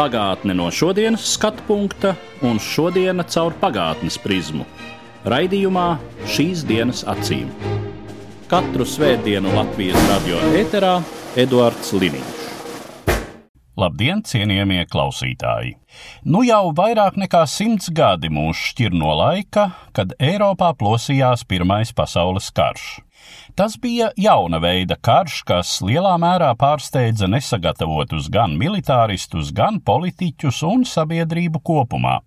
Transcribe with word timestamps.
Pagātne 0.00 0.54
no 0.56 0.70
šodienas 0.72 1.26
skatu 1.34 1.60
punkta 1.66 2.14
un 2.48 2.56
šodienas 2.56 3.34
caur 3.34 3.52
pagātnes 3.60 4.14
prizmu. 4.22 4.64
Raidījumā 5.28 5.88
šīs 6.24 6.62
dienas 6.64 7.02
acīm. 7.04 7.50
Katru 8.48 8.86
svētdienu 8.88 9.52
Latvijas 9.52 10.00
radio 10.08 10.38
eterā 10.56 10.94
Eduards 11.36 11.92
Liniņš. 11.92 12.40
Labdien, 13.76 14.24
cienījamie 14.24 14.86
klausītāji! 14.88 15.76
Nu 16.24 16.40
jau 16.48 16.72
vairāk 16.80 17.20
nekā 17.20 17.44
simts 17.44 17.92
gadi 17.92 18.32
mūs 18.32 18.56
šķir 18.70 18.96
no 18.96 19.12
laika, 19.20 19.68
kad 19.92 20.16
Eiropā 20.16 20.72
plosījās 20.80 21.44
Pirmais 21.44 21.92
pasaules 21.92 22.48
karš. 22.56 22.88
Tas 23.54 23.76
bija 23.82 24.10
jauna 24.16 24.58
veida 24.62 24.94
karš, 24.96 25.40
kas 25.48 25.70
lielā 25.82 26.12
mērā 26.22 26.50
pārsteidza 26.58 27.26
nesagatavotus 27.30 28.28
gan 28.30 28.54
militāristus, 28.60 29.50
gan 29.52 29.80
politiķus 29.82 30.60
un 30.68 30.84
sabiedrību 30.86 31.58
kopumā. 31.66 32.20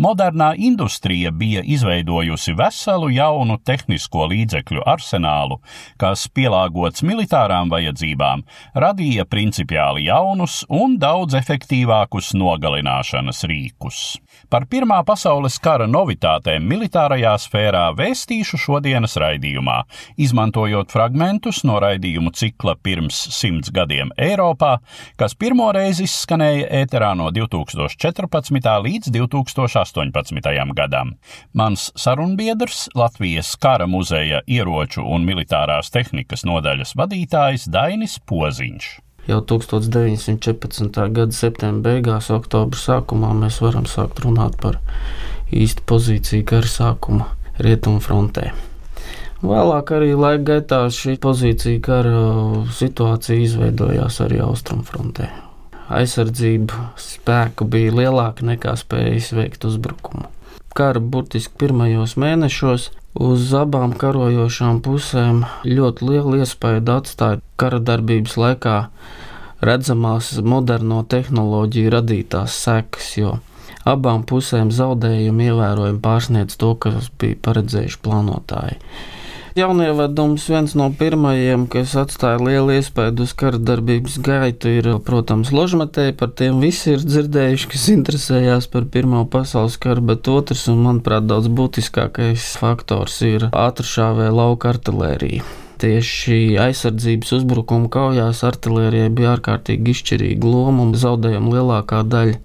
Modernā 0.00 0.54
industrija 0.56 1.30
bija 1.30 1.62
izveidojusi 1.64 2.54
veselu 2.56 3.10
jaunu 3.12 3.58
tehnisko 3.64 4.26
līdzekļu 4.32 4.86
arsenālu, 4.88 5.60
kas 6.00 6.24
pielāgots 6.32 7.04
militārām 7.04 7.70
vajadzībām, 7.72 8.46
radīja 8.74 9.26
principiāli 9.28 10.06
jaunus 10.08 10.62
un 10.68 10.96
daudz 11.02 11.36
efektīvākus 11.38 12.32
nogalināšanas 12.40 13.44
rīkus. 13.50 14.00
Par 14.50 14.64
Pirmā 14.70 15.02
pasaules 15.06 15.58
kara 15.62 15.86
novitātēm 15.90 16.64
militārajā 16.66 17.36
sfērā 17.44 17.84
vēstīšu 17.98 18.58
šodienas 18.58 19.18
raidījumā, 19.20 19.82
izmantojot 20.18 20.69
fragmentus 20.92 21.62
no 21.66 21.78
raidījumu 21.82 22.32
cikla 22.36 22.76
pirms 22.82 23.18
simts 23.34 23.72
gadiem 23.74 24.12
Eiropā, 24.20 24.76
kas 25.20 25.34
pirmoreiz 25.34 26.00
izskanēja 26.04 26.68
ēterā 26.82 27.10
no 27.18 27.28
2014. 27.34 28.70
līdz 28.86 29.10
2018. 29.14 30.74
gadam. 30.78 31.14
Mans 31.52 31.90
sarunbiedrs, 31.98 32.86
Latvijas 32.94 33.52
kara 33.60 33.90
muzeja 33.90 34.40
ieroču 34.46 35.02
un 35.02 35.26
militārās 35.28 35.90
tehnikas 35.90 36.46
nodaļas 36.48 36.94
vadītājs 36.98 37.68
Dainis 37.72 38.18
Poziņš. 38.30 38.90
Jau 39.28 39.42
1914. 39.44 41.02
gada 41.12 41.36
septembra 41.36 41.92
beigās, 41.92 42.30
oktobra 42.32 42.78
sākumā 42.78 43.34
mēs 43.42 43.60
varam 43.60 43.84
sākt 43.90 44.24
runāt 44.24 44.56
par 44.62 44.80
īstu 45.52 45.84
pozīciju 45.86 46.48
kara 46.48 46.70
sākuma 46.70 47.30
rietumu 47.60 48.00
frontē. 48.02 48.50
Vēlāk 49.40 49.94
arī 49.96 50.10
laika 50.12 50.42
gaitā 50.50 50.80
šī 50.92 51.14
pozīcija 51.20 51.80
kara 51.80 52.24
situācija 52.76 53.40
izveidojās 53.40 54.18
arī 54.20 54.42
austrumu 54.44 54.84
frontē. 54.84 55.30
Aizsardzība 55.90 56.90
spēku 57.00 57.64
bija 57.66 57.94
lielāka 57.96 58.44
nekā 58.46 58.74
spēja 58.78 59.14
izveikt 59.16 59.64
uzbrukumu. 59.64 60.28
Kara 60.76 61.00
burtiski 61.00 61.56
pirmajos 61.58 62.14
mēnešos 62.20 62.90
uz 63.18 63.48
abām 63.56 63.96
karojošām 63.98 64.82
pusēm 64.84 65.42
ļoti 65.66 66.06
lielu 66.06 66.42
iespēju 66.44 66.84
atstāja 66.94 67.40
kara 67.58 67.80
darbības 67.82 68.36
laikā 68.38 68.76
redzamās 69.64 70.34
moderno 70.44 71.00
tehnoloģiju 71.02 71.94
radītās 71.96 72.58
sekas, 72.66 73.08
jo 73.16 73.38
abām 73.88 74.22
pusēm 74.28 74.68
zaudējumi 74.68 75.48
ievērojami 75.48 76.04
pārsniedz 76.04 76.60
to, 76.60 76.74
kas 76.76 77.08
bija 77.18 77.40
paredzējuši 77.48 78.00
plānotāji. 78.04 78.78
Jaunievedums 79.58 80.44
viens 80.46 80.76
no 80.78 80.84
pirmajiem, 80.94 81.64
kas 81.70 81.96
atstāja 81.98 82.38
lielu 82.38 82.76
iespēju 82.76 83.24
uz 83.24 83.32
kara 83.34 83.58
darbības 83.58 84.20
gaitu, 84.22 84.70
ir, 84.78 84.88
protams, 85.02 85.50
ložmetēji. 85.50 86.14
Par 86.20 86.30
tiem 86.38 86.60
visi 86.62 86.92
ir 86.94 87.02
dzirdējuši, 87.02 87.70
kas 87.72 87.86
interesējās 87.90 88.68
par 88.70 88.86
Pirmā 88.94 89.24
pasaules 89.30 89.74
karu, 89.82 90.04
bet 90.12 90.30
otrs, 90.30 90.68
un 90.70 90.84
manuprāt, 90.86 91.26
daudz 91.26 91.50
būtiskākais 91.50 92.52
faktors 92.62 93.18
ir 93.26 93.48
ātršāvē 93.50 94.30
lauka 94.30 94.70
artilērija. 94.70 95.42
Tieši 95.80 96.58
aizsardzības 96.60 97.34
uzbrukuma 97.40 97.90
kaujās 97.90 98.44
artilērijai 98.46 99.10
bija 99.16 99.34
ārkārtīgi 99.34 99.96
izšķirīga 99.96 100.46
loma 100.46 100.84
un 100.84 100.94
zaudējuma 100.94 101.56
lielākā 101.56 102.04
daļa 102.06 102.38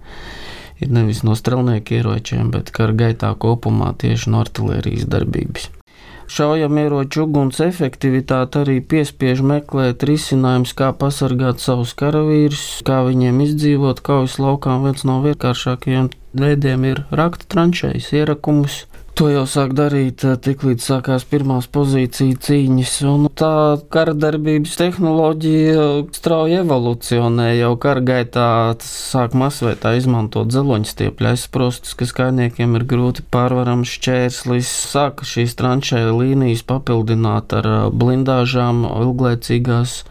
ir 0.82 0.92
nevis 0.92 1.22
no 1.22 1.36
strelnieku 1.38 2.00
ieročiem, 2.00 2.50
bet 2.50 2.74
kara 2.74 2.96
gaitā 2.96 3.34
kopumā 3.38 3.92
tieši 4.00 4.32
no 4.32 4.42
artilērijas 4.42 5.06
darbības. 5.12 5.75
Šaujamieroču 6.26 7.22
uguns 7.22 7.60
efektivitāte 7.62 8.64
arī 8.64 8.80
piespiež 8.82 9.44
meklēt 9.46 10.02
risinājumus, 10.08 10.72
kā 10.74 10.90
pasargāt 10.98 11.62
savus 11.62 11.94
karavīrus, 11.98 12.64
kā 12.86 13.04
viņiem 13.06 13.38
izdzīvot 13.44 14.02
kaujas 14.06 14.40
laukā. 14.42 14.74
Viens 14.82 15.06
no 15.06 15.20
vienkāršākajiem 15.22 16.10
veidiem 16.34 16.88
ir 16.90 17.04
rakta 17.14 17.46
tranšējas 17.54 18.10
ierakumus. 18.18 18.82
To 19.16 19.30
jau 19.32 19.46
sāk 19.48 19.70
darīt 19.72 20.20
tiklīdz 20.44 20.90
sākās 20.90 21.22
pirmās 21.24 21.64
pozīcijas 21.72 22.42
cīņas, 22.44 22.90
un 23.08 23.22
tā 23.32 23.78
kara 23.88 24.12
darbības 24.12 24.74
tehnoloģija 24.76 25.86
strauji 26.12 26.58
evolucionē. 26.58 27.46
Jau 27.56 27.70
kara 27.80 28.04
gaitā 28.04 28.50
sāk 28.84 29.32
masveitā 29.32 29.94
izmantot 29.96 30.52
zeloņstiepļu 30.52 31.30
aizsprostus, 31.32 31.96
kas 31.96 32.12
kainiekiem 32.20 32.76
ir 32.76 32.84
grūti 32.92 33.24
pārvarams 33.32 33.96
šķērslis. 33.96 34.76
Sāka 34.92 35.24
šīs 35.24 35.56
tranšēja 35.62 36.12
līnijas 36.12 36.66
papildināt 36.68 37.56
ar 37.56 37.72
blindāžām, 37.96 38.84
ilglaicīgās 38.84 40.02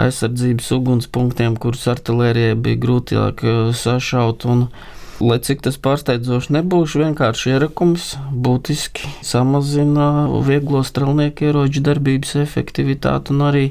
aizsardzības 0.00 0.72
ugunspunktiem, 0.78 1.60
kurus 1.60 1.84
artilērijai 1.92 2.56
bija 2.56 2.80
grūtāk 2.88 3.44
sašaut. 3.76 4.48
Un, 4.48 4.70
Lai 5.18 5.40
cik 5.42 5.64
tas 5.66 5.74
pārsteidzoši 5.82 6.52
nebūs, 6.54 6.92
vienkārši 7.00 7.50
ierakums 7.56 8.12
būtiski 8.30 9.08
samazina 9.26 10.28
vieglo 10.46 10.84
strelnieku 10.86 11.48
ieroču 11.48 11.82
darbības 11.82 12.36
efektivitāti 12.44 13.34
un 13.34 13.42
arī 13.48 13.64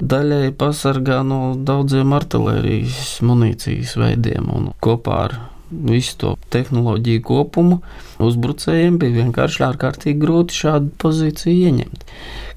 daļēji 0.00 0.52
pasargā 0.60 1.24
no 1.26 1.40
daudziem 1.58 2.14
artērijas 2.14 3.16
munīcijas 3.26 3.96
veidiem. 3.98 4.46
Un 4.54 4.70
kopā 4.78 5.16
ar 5.24 5.34
visu 5.70 6.14
to 6.22 6.30
tehnoloģiju 6.54 7.24
kopumu 7.26 7.80
uzbrucējiem 8.22 9.00
bija 9.02 9.24
vienkārši 9.24 9.66
ārkārtīgi 9.72 10.22
grūti 10.22 10.60
šādu 10.62 10.94
pozīciju 11.02 11.66
ieņemt. 11.66 12.06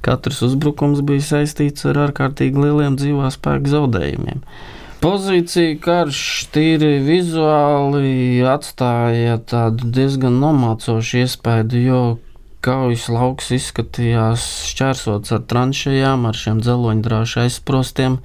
Katrs 0.05 0.41
uzbrukums 0.45 1.01
bija 1.05 1.25
saistīts 1.33 1.89
ar 1.89 2.01
ārkārtīgi 2.07 2.61
lieliem 2.61 2.97
dzīvā 3.01 3.33
spēka 3.33 3.73
zaudējumiem. 3.73 4.45
Pozīcija 5.03 5.75
karš 5.83 6.19
tīri 6.55 7.01
vizuāli 7.03 8.39
atstāja 8.47 9.33
tādu 9.51 9.89
diezgan 9.97 10.37
nomācošu 10.39 11.17
iespēju, 11.25 11.81
jo 11.83 12.03
kaujas 12.63 13.09
lauks 13.11 13.51
izskatījās 13.57 14.45
šķērsots 14.69 15.35
ar 15.35 15.43
tranšējām, 15.51 16.23
ar 16.29 16.39
šiem 16.39 16.63
dzeloņdrāšu 16.63 17.41
aizsprostiem. 17.43 18.15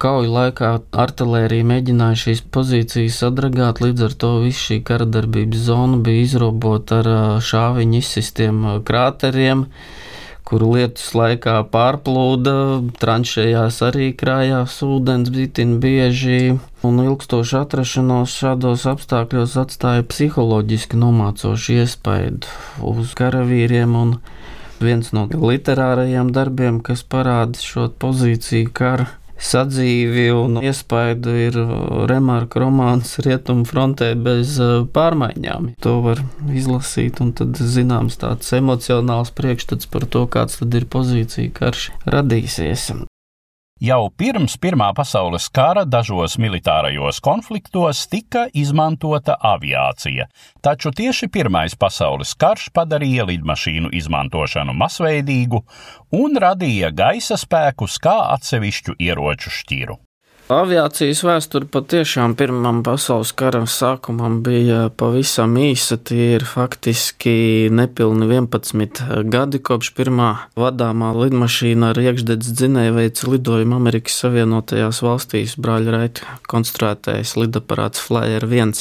Kauju 0.00 0.32
laikā 0.32 0.72
artērija 1.04 1.68
mēģināja 1.74 2.22
šīs 2.24 2.40
pozīcijas 2.56 3.20
sadragāt, 3.26 3.84
līdz 3.84 4.08
ar 4.08 4.16
to 4.24 4.34
viss 4.46 4.64
šī 4.64 4.80
kara 4.88 5.04
darbības 5.04 5.68
zona 5.68 6.00
bija 6.08 6.24
izrobota 6.24 7.02
ar 7.02 7.10
šāviņu 7.44 8.00
izsistiem 8.00 8.64
krāteriem 8.88 9.68
kuru 10.48 10.70
lietus 10.78 11.10
laikā 11.12 11.58
pārplūda, 11.72 12.54
tranšējās 13.02 13.82
arī 13.84 14.08
krājās 14.16 14.78
ūdens 14.86 15.28
bitin 15.34 15.76
bieži, 15.82 16.56
un 16.86 17.02
ilgstoši 17.04 17.58
atrašanos 17.60 18.32
šādos 18.40 18.86
apstākļos 18.88 19.58
atstāja 19.60 20.06
psiholoģiski 20.08 21.00
nomācošu 21.02 21.78
iespaidu 21.82 22.48
uz 22.94 23.12
karavīriem, 23.18 23.96
viens 24.80 25.12
no 25.12 25.26
literārajiem 25.28 26.32
darbiem, 26.32 26.80
kas 26.80 27.04
parāda 27.04 27.60
šo 27.60 27.90
pozīciju 28.00 28.72
kara 28.72 29.10
sadzīvi 29.38 30.28
un 30.34 30.58
iespaidu 30.62 31.34
ir 31.38 31.58
remarka 32.10 32.62
romāns 32.62 33.16
Rietumu 33.24 33.66
frontē 33.68 34.12
bez 34.18 34.56
pārmaiņām. 34.94 35.72
To 35.84 35.98
var 36.04 36.22
izlasīt, 36.52 37.22
un 37.24 37.34
tad 37.38 37.58
zināms 37.58 38.18
tāds 38.22 38.50
emocionāls 38.58 39.34
priekšstats 39.38 39.90
par 39.92 40.08
to, 40.10 40.26
kāds 40.30 40.60
tad 40.62 40.74
ir 40.74 40.88
pozīcija 40.90 41.54
karš 41.60 41.90
radīsies. 42.06 42.90
Jau 43.78 44.08
pirms 44.10 44.56
Pirmā 44.58 44.88
pasaules 44.90 45.44
kara 45.54 45.84
dažos 45.86 46.32
militārajos 46.42 47.20
konfliktos 47.22 48.00
tika 48.10 48.48
izmantota 48.50 49.36
aviācija, 49.38 50.26
taču 50.66 50.90
tieši 50.90 51.28
Pirmais 51.30 51.78
pasaules 51.78 52.34
karš 52.34 52.72
padarīja 52.74 53.28
lidmašīnu 53.30 53.92
izmantošanu 54.00 54.74
masveidīgu 54.82 55.62
un 56.18 56.42
radīja 56.42 56.90
gaisa 56.90 57.38
spēkus 57.38 58.02
kā 58.02 58.18
atsevišķu 58.34 58.98
ieroču 58.98 59.54
šķiru. 59.60 60.00
Aviācijas 60.48 61.18
vēsture 61.28 61.66
patiešām 61.68 62.32
Pirmam 62.32 62.78
pasaules 62.80 63.34
karam 63.36 63.66
sākumam 63.68 64.38
bija 64.40 64.86
pavisam 64.96 65.58
īsa. 65.60 65.98
Tie 66.00 66.38
ir 66.38 66.46
faktiski 66.48 67.68
nepilni 67.68 68.24
11 68.30 69.02
gadi 69.28 69.60
kopš 69.60 69.90
pirmā 69.98 70.30
vadāmā 70.56 71.10
lidmašīna 71.18 71.90
ar 71.92 72.00
iekšdedz 72.00 72.54
dzinēju 72.62 72.96
veica 72.96 73.28
lidojumu 73.28 73.76
Amerikas 73.76 74.16
Savienotajās 74.24 75.02
valstīs 75.04 75.58
brāļraita 75.60 76.40
konstruētais 76.48 77.36
lidaparāts 77.36 78.00
Flyer 78.08 78.48
1. 78.48 78.72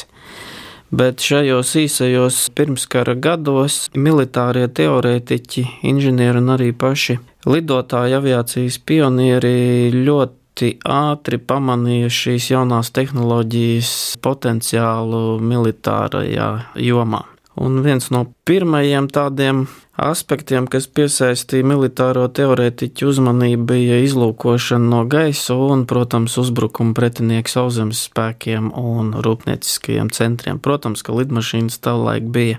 Bet 0.96 1.20
šajos 1.20 1.76
īsajos 1.84 2.42
pirmskara 2.56 3.20
gados 3.20 3.90
militārie 3.92 4.70
teorētiķi, 4.72 5.68
inženieri 5.92 6.40
un 6.40 6.56
arī 6.56 6.72
paši 6.72 7.20
lidotāji 7.44 8.22
aviācijas 8.24 8.80
pionieri 8.88 9.92
ļoti 10.00 10.47
ļoti 10.58 10.80
ātri 10.90 11.38
pamanīja 11.38 12.10
šīs 12.10 12.52
jaunās 12.52 12.90
tehnoloģijas 12.92 14.18
potenciālu 14.22 15.40
militārajā 15.40 16.74
jomā. 16.82 17.26
Un 17.58 17.82
viens 17.82 18.10
no 18.10 18.26
pirmajiem 18.46 19.08
tādiem 19.10 19.68
aspektiem, 19.98 20.68
kas 20.68 20.88
piesaistīja 20.88 21.66
militāro 21.66 22.28
teorētiķu 22.30 23.08
uzmanību, 23.10 23.66
bija 23.66 23.98
izlūkošana 24.06 24.90
no 24.90 25.04
gaisa 25.06 25.54
un, 25.54 25.86
protams, 25.86 26.38
uzbrukuma 26.38 26.94
pretinieku 26.94 27.50
sauszemes 27.50 28.08
spēkiem 28.10 28.72
un 28.74 29.14
rūpnieciskajiem 29.14 30.10
centriem. 30.10 30.58
Protams, 30.58 31.02
ka 31.02 31.14
lidmašīnas 31.18 31.78
savulaik 31.82 32.30
bija 32.30 32.58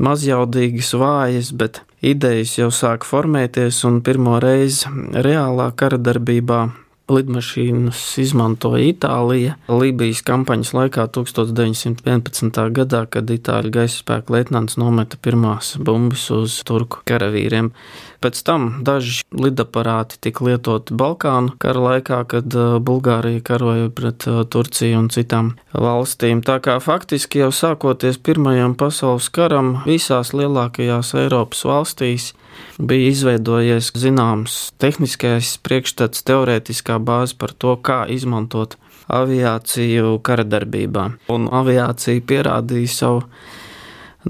mazjaudīgas, 0.00 0.92
vājas, 0.92 1.52
bet 1.52 1.82
idejas 2.00 2.58
jau 2.58 2.68
sāk 2.72 3.04
formēties 3.04 3.84
un 3.88 4.00
pirmo 4.00 4.40
reizi 4.40 4.88
reālā 5.12 5.72
kara 5.76 6.00
darbībā 6.00 6.68
lidmašīnas 7.10 8.00
izmantoja 8.22 8.90
Itālija 8.92 9.56
Lībijas 9.70 10.22
kampaņas 10.26 10.72
laikā 10.76 11.06
1911. 11.16 12.62
gadā, 12.76 13.04
kad 13.10 13.30
Itāļu 13.30 13.72
gaisa 13.74 14.00
spēku 14.00 14.36
leitnants 14.36 14.78
nometa 14.80 15.18
pirmās 15.22 15.74
bumbas 15.80 16.28
uz 16.34 16.60
turku 16.66 17.02
karavīriem. 17.08 17.72
Pēc 18.20 18.42
tam 18.44 18.66
daži 18.84 19.22
lidaparāti 19.32 20.18
tika 20.20 20.44
lietoti 20.44 20.92
Balkānu 20.92 21.54
kara 21.62 21.84
laikā, 21.86 22.18
kad 22.28 22.52
uh, 22.52 22.76
Bulgārija 22.84 23.40
karoja 23.44 23.88
pret 23.96 24.26
uh, 24.28 24.42
Turciju 24.44 24.98
un 25.00 25.08
citām 25.12 25.54
valstīm. 25.72 26.42
Tā 26.44 26.58
kā 26.60 26.76
faktiski 26.84 27.40
jau 27.40 27.48
sākoties 27.54 28.20
Pirmajam 28.20 28.76
pasaules 28.76 29.30
karam 29.32 29.78
visās 29.86 30.34
lielākajās 30.36 31.14
Eiropas 31.22 31.64
valstīs 31.64 32.34
bija 32.78 33.10
izveidojies 33.10 33.92
zināms 33.98 34.58
tehniskais 34.80 35.56
priekšstats, 35.64 36.24
teorētiskā 36.26 36.98
bāze 37.02 37.36
par 37.38 37.52
to, 37.52 37.76
kā 37.76 38.04
izmantot 38.08 38.76
aviāciju 39.10 40.18
kara 40.24 40.46
darbībā. 40.46 41.06
Un 41.32 41.48
aviācija 41.60 42.22
pierādīja 42.22 42.92
savu 42.94 43.24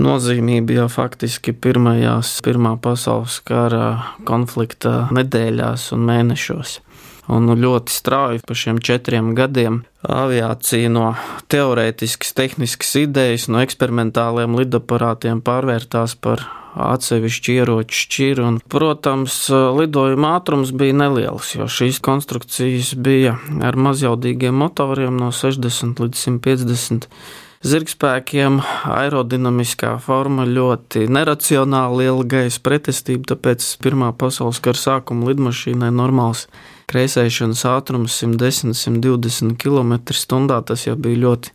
nozīmību 0.01 0.77
jau 0.79 0.87
faktiski 0.91 1.53
pirmajās, 1.53 2.39
Pirmā 2.47 2.77
pasaules 2.83 3.41
kara 3.47 4.15
konflikta 4.29 5.09
nedēļās 5.15 5.91
un 5.97 6.07
mēnešos. 6.11 6.79
Un 7.31 7.47
ļoti 7.55 7.95
strauji 7.95 8.41
pa 8.47 8.57
šiem 8.59 8.81
četriem 8.83 9.35
gadiem 9.39 9.85
aviācija 10.03 10.91
no 10.91 11.13
teorētiskas, 11.53 12.33
tehniskas 12.35 12.97
idejas, 13.05 13.47
no 13.53 13.61
eksperimentāliem 13.63 14.57
lidaparātiem 14.59 15.43
pārvērtās 15.47 16.17
par 16.19 16.43
atsevišķu 16.75 17.55
ieroču 17.59 18.01
šķiru. 18.05 18.47
Un, 18.47 18.59
protams, 18.73 19.43
lidojuma 19.51 20.37
ātrums 20.39 20.73
bija 20.77 20.97
neliels, 21.03 21.55
jo 21.57 21.69
šīs 21.71 22.01
konstrukcijas 22.05 22.95
bija 22.95 23.37
ar 23.67 23.79
mazjaudīgiem 23.81 24.57
motoriem 24.63 25.19
no 25.21 25.31
60 25.35 26.03
līdz 26.03 26.27
150 26.29 27.09
zirgspēkiem, 27.61 28.61
aerodinamiskā 28.89 29.93
forma 30.01 30.47
ļoti 30.49 31.05
neracionāla, 31.13 31.99
liela 32.01 32.25
gaisa 32.25 32.63
pretestība, 32.65 33.35
tāpēc 33.35 33.67
Pirmā 33.85 34.15
pasaules 34.17 34.63
kara 34.65 34.81
sākuma 34.81 35.29
lidmašīnai 35.29 35.93
normāls 35.93 36.47
kreisēšanas 36.91 37.67
ātrums 37.69 38.17
110-120 38.25 39.57
km/h. 39.61 40.61
Tas 40.73 40.89
jau 40.89 40.97
bija 40.97 41.25
ļoti 41.29 41.55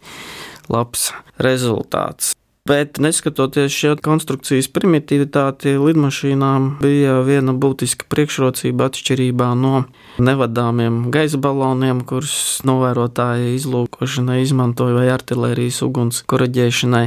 labs 0.71 1.09
rezultāts. 1.41 2.35
Bet 2.69 2.97
neskatoties 2.97 3.69
šo 3.77 3.91
konstrukcijas 4.01 4.65
primitivitāti, 4.73 5.75
lidmašīnām 5.77 6.63
bija 6.79 7.19
viena 7.21 7.53
būtiska 7.53 8.07
priekšrocība 8.09 8.87
atšķirībā 8.89 9.51
no 9.59 9.83
nevadāmiem 10.17 11.11
gaisa 11.13 11.37
baloniem, 11.37 12.01
kurus 12.09 12.63
novērotāji 12.65 13.53
izlūkošanai 13.59 14.39
izmantoja 14.47 14.97
vai 14.97 15.05
artērijas 15.13 15.83
uguns 15.85 16.23
koreģēšanai. 16.25 17.03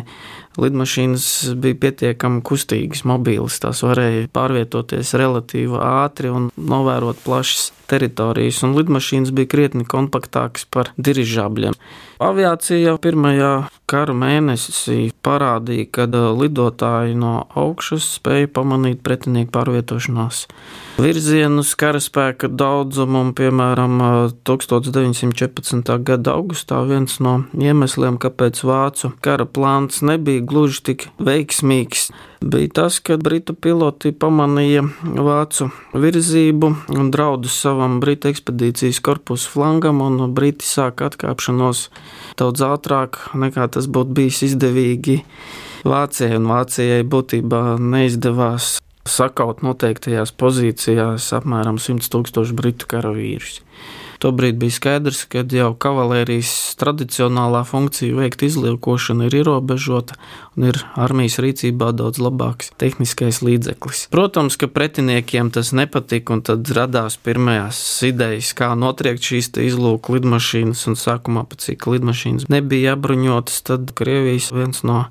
Lidmašīnas 0.58 1.25
bija 1.62 1.78
pietiekami 1.84 2.43
kustīgas, 2.46 3.05
mobilas, 3.06 3.60
tās 3.62 3.84
varēja 3.87 4.26
pārvietoties 4.34 5.14
relatīvi 5.19 5.78
ātri 5.78 6.32
un 6.34 6.49
novērot 6.58 7.20
plašas 7.22 7.69
teritorijas, 7.88 8.60
un 8.66 8.75
lidmašīnas 8.76 9.31
bija 9.37 9.50
krietni 9.55 9.87
kompaktākas 9.88 10.66
par 10.66 10.90
dirižabļiem. 10.99 11.78
Aviācija 12.26 12.96
pirmajā 12.99 13.52
kara 13.88 14.16
mēnesī 14.19 15.12
parādīja, 15.25 15.87
ka 15.94 16.08
lidotāji 16.10 17.14
no 17.19 17.46
augšas 17.54 18.16
spēja 18.19 18.50
pamanīt 18.58 19.04
pretinieku 19.06 19.54
pārvietošanās 19.54 20.49
virzienus, 20.98 21.72
karaspēka 21.78 22.48
daudzumu, 22.50 23.20
un, 23.22 23.30
piemēram, 23.36 24.00
1914. 24.48 25.92
gada 26.02 26.34
augustā 26.34 26.80
viens 26.88 27.18
no 27.22 27.34
iemesliem, 27.54 28.18
kāpēc 28.20 28.62
vācu 28.66 29.12
kara 29.24 29.46
plāns 29.46 30.02
nebija 30.02 30.42
gluži 30.42 30.82
tik 30.90 31.06
veiksmīgs, 31.22 32.08
bija 32.42 32.72
tas, 32.80 32.98
ka 32.98 33.18
britu 33.20 33.54
piloti 33.54 34.12
pamanīja 34.12 34.84
vācu 35.02 35.70
virzību 35.94 36.72
un 36.98 37.12
draudus 37.14 37.60
savam 37.62 38.00
britu 38.02 38.32
ekspedīcijas 38.32 38.98
korpusu 39.04 39.54
flangam, 39.54 40.02
un 40.02 40.34
briti 40.34 40.66
sāka 40.66 41.12
atkāpšanos 41.12 41.86
daudz 42.40 42.66
ātrāk 42.66 43.22
nekā 43.38 43.70
tas 43.78 43.86
būtu 43.86 44.18
bijis 44.18 44.42
izdevīgi. 44.50 45.22
Vācijai 45.88 46.34
un 46.40 46.50
Vācijai 46.50 47.04
būtībā 47.06 47.78
neizdevās 47.78 48.78
sakaut 49.10 49.64
noteiktajās 49.66 50.34
pozīcijās 50.38 51.30
apmēram 51.36 51.80
100 51.82 52.12
tūkstošu 52.12 52.56
britu 52.58 52.90
karavīrus. 52.90 53.62
Tobrīd 54.18 54.56
bija 54.58 54.74
skaidrs, 54.74 55.20
ka 55.30 55.44
jau 55.54 55.68
kavalērijas 55.78 56.50
tradicionālā 56.80 57.60
funkcija 57.66 58.16
veikt 58.18 58.42
izliekošanu 58.48 59.28
ir 59.28 59.36
ierobežota 59.40 60.16
un 60.58 60.66
ir 60.72 60.80
armijas 60.98 61.38
rīcībā 61.42 61.92
daudz 61.94 62.18
labāks 62.18 62.72
tehniskais 62.82 63.38
līdzeklis. 63.46 64.08
Protams, 64.10 64.58
ka 64.58 64.66
pretiniekiem 64.66 65.52
tas 65.54 65.70
nepatika, 65.70 66.34
un 66.34 66.42
tad 66.42 66.66
radās 66.74 67.14
pirmās 67.22 67.78
idejas, 68.06 68.50
kā 68.58 68.72
notriekt 68.74 69.22
šīs 69.22 69.52
izlūku 69.68 70.18
lidmašīnas, 70.18 70.82
un 70.90 70.98
sākumā 70.98 71.46
pat 71.46 71.62
cik 71.68 71.86
lidmašīnas 71.86 72.50
nebija 72.50 72.98
apbruņotas, 72.98 73.62
tad 73.70 73.94
Krievijas 73.98 74.50
viens 74.50 74.82
no 74.82 75.04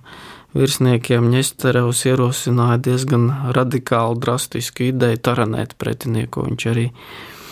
virsniekiem 0.55 1.29
Ņesterevs 1.33 2.05
ierosināja 2.07 2.79
diezgan 2.89 3.27
radikālu, 3.57 4.19
drastisku 4.21 4.87
ideju 4.91 5.19
taranēt 5.27 5.75
pretinieku. 5.81 6.45
Viņš 6.47 6.67
arī 6.71 6.87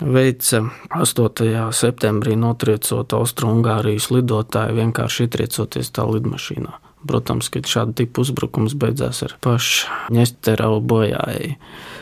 veica 0.00 0.62
8. 0.96 1.52
septembrī 1.72 2.36
notriecot 2.40 3.16
Austrumgārijas 3.16 4.10
lidotāju, 4.14 4.80
vienkārši 4.80 5.28
ietriecoties 5.28 5.92
tā 5.92 6.08
lidmašīnā. 6.08 6.85
Protams, 7.06 7.50
ka 7.52 7.62
šāda 7.66 7.94
tipa 8.02 8.22
uzbrukums 8.24 8.74
beidzās 8.78 9.22
ar 9.26 9.36
pašu 9.44 9.90
ņesterau 10.14 10.80
bojājēju. 10.84 11.56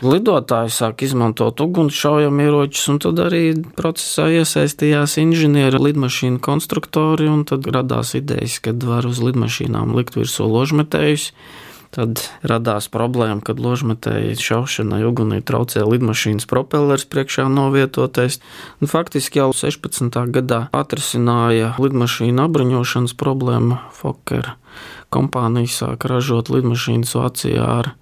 Lidotāji 0.05 0.73
sāk 0.75 1.05
izmantot 1.05 1.61
ugunsšaujamieročus, 1.63 2.87
un 2.93 3.01
tad 3.03 3.21
arī 3.25 3.43
procesā 3.77 4.27
iesaistījās 4.39 5.17
inženieri, 5.21 5.81
lidmašīnu 5.89 6.41
konstruktori, 6.43 7.29
un 7.31 7.45
tad 7.47 7.69
radās 7.69 8.15
idejas, 8.17 8.59
ka 8.63 8.75
var 8.85 9.07
uz 9.09 9.21
lidmašīnām 9.23 9.95
likt 9.97 10.17
virsū 10.19 10.49
ložmetējus 10.49 11.31
Tad 11.95 12.19
radās 12.43 12.89
problēma, 12.91 13.39
kad 13.39 13.59
ložmetēji 13.63 14.35
šaušanai 14.43 14.99
ugunī 15.07 15.39
traucēja 15.47 15.85
lidmašīnas 15.87 16.43
propellers 16.51 17.07
priekšā 17.07 17.45
novietotais. 17.47 18.41
Un 18.83 18.91
faktiski 18.91 19.39
jau 19.39 19.53
16. 19.55 20.11
gadā 20.35 20.65
atrisināja 20.75 21.71
lidmašīnu 21.79 22.43
apbruņošanas 22.49 23.15
problēmu. 23.15 23.79
Fokker 23.95 24.57
kompānija 25.15 25.71
sāka 25.71 26.11
ražot 26.11 26.51
lidmašīnas 26.51 27.15
Vācijā 27.15 27.63
ar 27.63 27.93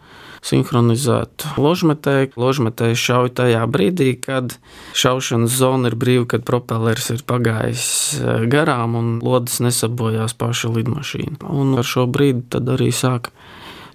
sinhronizētu 0.43 1.53
ložmetēju. 1.61 2.33
Ložmetēju 2.39 2.99
šauj 2.99 3.33
tajā 3.37 3.63
brīdī, 3.69 4.09
kad 4.19 4.57
šaušanas 4.97 5.53
zona 5.53 5.91
ir 5.91 5.97
brīva, 6.01 6.25
kad 6.33 6.49
propellers 6.49 7.13
ir 7.13 7.23
pagājis 7.29 7.85
eh, 8.17 8.45
garām 8.51 8.97
un 8.99 9.15
lodes 9.23 9.61
nesabojās 9.63 10.33
paša 10.33 10.73
lidmašīna. 10.73 11.43
Un 11.53 11.77
ar 11.79 11.87
šo 11.87 12.07
brīdi 12.09 12.47
tad 12.57 12.73
arī 12.73 12.89
sāk 12.89 13.31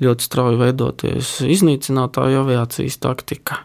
ļoti 0.02 0.26
strauji 0.28 0.60
veidoties 0.60 1.32
iznīcinātāju 1.46 2.42
aviācijas 2.44 2.98
taktika. 3.02 3.62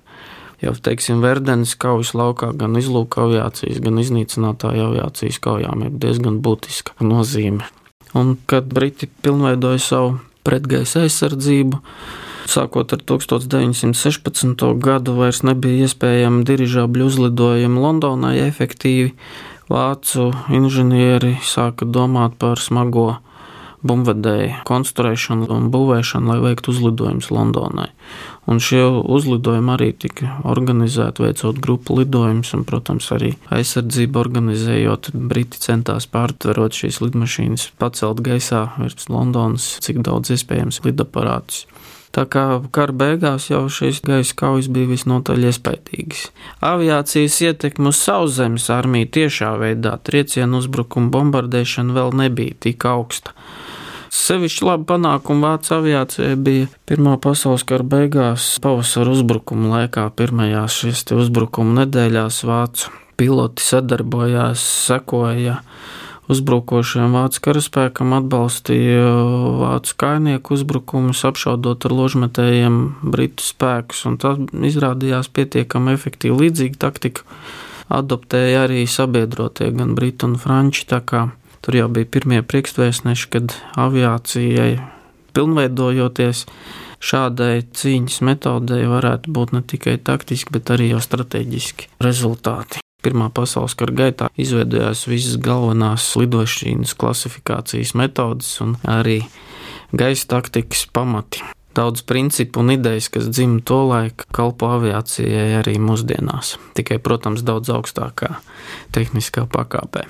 Jau 0.64 0.72
teiksim, 0.80 1.20
Verdenes 1.20 1.74
kaujas 1.76 2.14
laukā 2.16 2.54
gan 2.56 2.78
izlūka 2.80 3.26
aviācijas, 3.26 3.82
gan 3.84 4.00
iznīcinātāju 4.00 4.86
aviācijas 4.88 5.42
kaujām 5.44 5.84
ir 5.88 5.98
diezgan 6.06 6.40
būtiska 6.46 6.96
nozīme. 7.04 7.68
Un 8.16 8.38
kad 8.48 8.70
Briti 8.72 9.10
pilnveidoja 9.26 9.82
savu 9.84 10.14
pretgaisa 10.48 11.04
aizsardzību, 11.04 11.80
sākot 12.48 12.94
ar 12.96 13.04
1916. 13.12 14.64
gadu, 14.84 15.18
vairs 15.18 15.42
nebija 15.44 15.88
iespējama 15.88 16.46
dirižābļu 16.48 17.10
uzlidojumi 17.10 17.84
Londonai 17.84 18.38
efektīvi. 18.46 19.12
Vācu 19.72 20.30
inženieri 20.54 21.38
sāka 21.44 21.88
domāt 21.88 22.36
par 22.40 22.62
smago 22.62 23.18
bumvedēju 23.88 24.64
konstruēšanu 24.68 25.50
un 25.54 25.70
būvēšanu, 25.74 26.32
lai 26.32 26.40
veiktu 26.44 26.74
uzlidojumus 26.74 27.30
Londonai. 27.34 27.90
Un 28.50 28.60
šie 28.60 28.82
uzlidojumi 28.84 29.72
arī 29.72 29.90
tika 29.96 30.40
organizēti, 30.48 31.24
veicot 31.24 31.60
grupu 31.64 31.96
lidojumus, 32.02 32.52
un, 32.58 32.66
protams, 32.68 33.08
arī 33.16 33.34
aizsardzību 33.56 34.20
organizējot. 34.20 35.14
Briti 35.16 35.62
centās 35.64 36.10
pārtverot 36.12 36.76
šīs 36.76 37.00
lidmašīnas, 37.06 37.70
pacelt 37.80 38.20
gaisā 38.26 38.66
virs 38.82 39.08
Londonas, 39.12 39.78
cik 39.84 40.04
daudz 40.04 40.36
iespējams 40.36 40.84
lidaparātus. 40.84 41.64
Tā 42.14 42.28
kā 42.30 42.44
kara 42.76 42.94
beigās 42.94 43.48
jau 43.50 43.64
šīs 43.74 44.04
gaisa 44.06 44.36
kaujas 44.38 44.68
bija 44.70 44.92
visnotaļ 44.92 45.48
iespaidīgas. 45.50 46.28
Aviācijas 46.62 47.40
ietekme 47.42 47.90
uz 47.90 48.02
sauszemes 48.06 48.70
armiju 48.74 49.10
tiešā 49.18 49.56
veidā 49.62 49.96
triecienu 50.06 50.62
uzbrukumu 50.62 51.10
bombardēšana 51.14 51.96
vēl 51.96 52.14
nebija 52.22 52.60
tik 52.68 52.86
augsta. 52.86 53.34
Sevišķi 54.14 54.68
labi 54.68 54.86
panākumi 54.92 55.42
Vācijas 55.42 55.80
aviācijai 55.80 56.36
bija 56.38 56.70
Pirmā 56.86 57.16
pasaules 57.18 57.64
kara 57.66 57.82
beigās, 57.82 58.46
pavasara 58.62 59.10
uzbrukuma 59.16 59.72
laikā, 59.72 60.04
pirmajās 60.14 60.76
šīs 60.84 61.08
uzbrukuma 61.18 61.80
nedēļās 61.80 62.44
vācu 62.46 62.94
piloti 63.18 63.66
sadarbojās, 63.66 64.62
sekoja 64.86 65.58
uzbrukošiem 66.34 67.16
vācu 67.16 67.42
karaspēkam, 67.48 68.16
atbalstīja 68.20 69.04
vācu 69.62 69.98
kainieku 70.04 70.58
uzbrukumus, 70.58 71.24
apšaudot 71.30 71.88
ar 71.88 71.96
ložmetējiem 72.00 72.80
britu 73.06 73.46
spēkus, 73.46 74.06
tas 74.22 74.42
izrādījās 74.72 75.32
pietiekami 75.34 75.96
efektīvi. 75.96 76.48
Līdzīga 76.48 76.82
taktika 76.88 77.28
adoptēja 77.94 78.66
arī 78.68 78.84
sabiedrotie, 78.90 79.72
gan 79.76 79.96
briti 79.98 80.28
un 80.28 80.38
franči. 80.42 80.88
Tur 81.64 81.78
jau 81.78 81.88
bija 81.96 82.10
pirmie 82.12 82.42
priekšvēstneši, 82.44 83.28
kad 83.32 83.54
aviācijai 83.80 84.82
pilnveidojoties 85.32 86.44
šādai 87.04 87.64
cīņas 87.72 88.20
metodei 88.28 88.84
varētu 88.92 89.32
būt 89.32 89.56
ne 89.56 89.64
tikai 89.64 89.98
taktiski, 90.12 90.56
bet 90.56 90.76
arī 90.76 90.92
jau 90.94 91.04
strateģiski 91.04 91.94
rezultāti. 92.04 92.83
Pirmā 93.04 93.28
pasaules 93.36 93.76
kara 93.76 93.96
gaitā 93.96 94.30
izveidojās 94.40 95.04
visas 95.10 95.36
galvenās 95.44 96.06
lidošanas 96.20 96.96
klasifikācijas 96.96 97.94
metodes 98.00 98.54
un 98.64 98.78
arī 98.88 99.20
gaisa 99.92 100.30
taktikas 100.38 100.86
pamati. 100.94 101.44
Daudz 101.74 102.04
principu 102.06 102.62
un 102.62 102.70
idejas, 102.76 103.10
kas 103.10 103.32
dzimta 103.34 103.66
to 103.72 103.80
laiku, 103.90 104.28
kalpo 104.36 104.70
aviācijai 104.76 105.56
arī 105.58 105.80
mūsdienās, 105.82 106.56
tikai, 106.78 107.00
protams, 107.02 107.42
daudz 107.46 107.74
augstākā 107.74 108.36
tehniskā 108.94 109.48
pakāpē. 109.50 110.06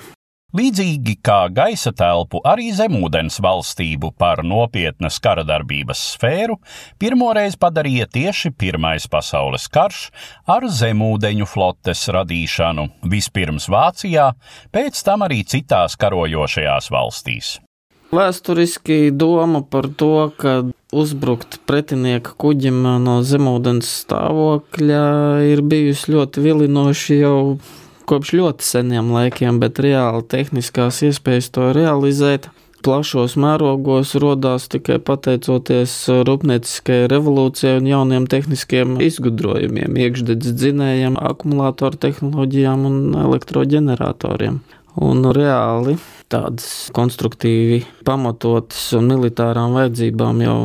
Līdzīgi 0.54 1.16
kā 1.18 1.48
gaisa 1.50 1.90
telpu, 1.90 2.38
arī 2.46 2.68
zemūdens 2.78 3.40
valstību 3.42 4.12
par 4.14 4.44
nopietnas 4.46 5.16
kara 5.18 5.42
darbības 5.42 5.98
sfēru 6.12 6.60
pirmoreiz 7.02 7.56
padarīja 7.58 8.06
tieši 8.14 8.52
Pirmais 8.54 9.08
pasaules 9.10 9.66
karš 9.66 10.04
ar 10.46 10.68
zemūdeņu 10.70 11.50
flotes 11.50 12.06
radīšanu 12.14 12.86
vispirms 13.10 13.66
Vācijā, 13.66 14.30
pēc 14.70 15.02
tam 15.02 15.26
arī 15.26 15.42
citās 15.42 15.98
karojošajās 15.98 16.90
valstīs. 16.94 17.56
Vēsturiski 18.14 19.10
doma 19.10 19.64
par 19.66 19.90
to, 19.90 20.30
ka 20.38 20.60
uzbrukt 20.94 21.64
pretinieka 21.66 22.38
kuģim 22.38 22.84
no 23.02 23.22
zemūdens 23.26 23.90
stāvokļa 24.04 25.06
ir 25.50 25.66
bijusi 25.66 26.14
ļoti 26.14 26.44
vilinoša 26.46 27.24
jau 27.24 27.38
kopš 28.08 28.34
ļoti 28.38 28.66
seniem 28.66 29.12
laikiem, 29.14 29.60
bet 29.62 29.80
reāli 29.82 30.24
tehniskās 30.30 31.02
iespējas 31.06 31.50
to 31.54 31.70
realizēt 31.76 32.50
plašos 32.84 33.36
mērogos 33.40 34.12
radās 34.20 34.66
tikai 34.72 34.98
pateicoties 35.00 35.94
rūpnieciskajai 36.28 37.08
revolūcijai 37.12 37.78
un 37.80 37.88
jauniem 37.88 38.28
tehniskiem 38.30 38.98
izgudrojumiem, 39.04 39.96
iekšdedzes 40.04 40.56
dzinējiem, 40.60 41.16
akumulātoru 41.30 42.00
tehnoloģijām 42.04 42.88
un 42.90 42.98
elektroģeneratoriem. 43.24 44.60
Un 45.04 45.26
reāli 45.34 45.96
tādas 46.30 46.90
konstruktīvi 46.94 47.80
pamatotas 48.06 48.92
un 48.94 49.08
militārām 49.10 49.74
vajadzībām 49.74 50.44
jau 50.44 50.58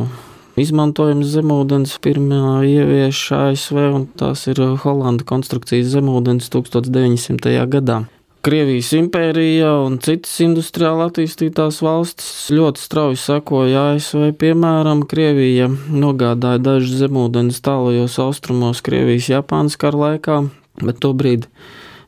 izmantojams 0.62 1.32
zemūdens. 1.34 1.96
Pirmā 2.04 2.60
ievieš 2.68 3.26
ASV, 3.36 3.82
un 3.96 4.06
tās 4.20 4.46
ir 4.50 4.62
Holanda 4.84 5.26
konstrukcijas 5.26 5.92
zemūdens 5.96 6.50
1900. 6.52 7.58
gadā. 7.70 8.02
Krievijas 8.40 8.94
impērija 8.96 9.74
un 9.84 9.98
citas 10.00 10.38
industriāli 10.40 11.04
attīstītās 11.04 11.82
valstis 11.84 12.46
ļoti 12.56 12.80
strauji 12.80 13.18
sekoja 13.20 13.82
ASV. 13.90 14.30
Piemēram, 14.40 15.02
Krievija 15.04 15.66
nogādāja 15.68 16.62
dažus 16.70 17.02
zemūdens 17.02 17.60
tālajos 17.66 18.16
austrumos 18.24 18.80
Krievijas 18.86 19.28
Japānas 19.28 19.76
kara 19.76 20.00
laikā, 20.06 20.38
bet 20.80 21.02
tobrīd 21.04 21.50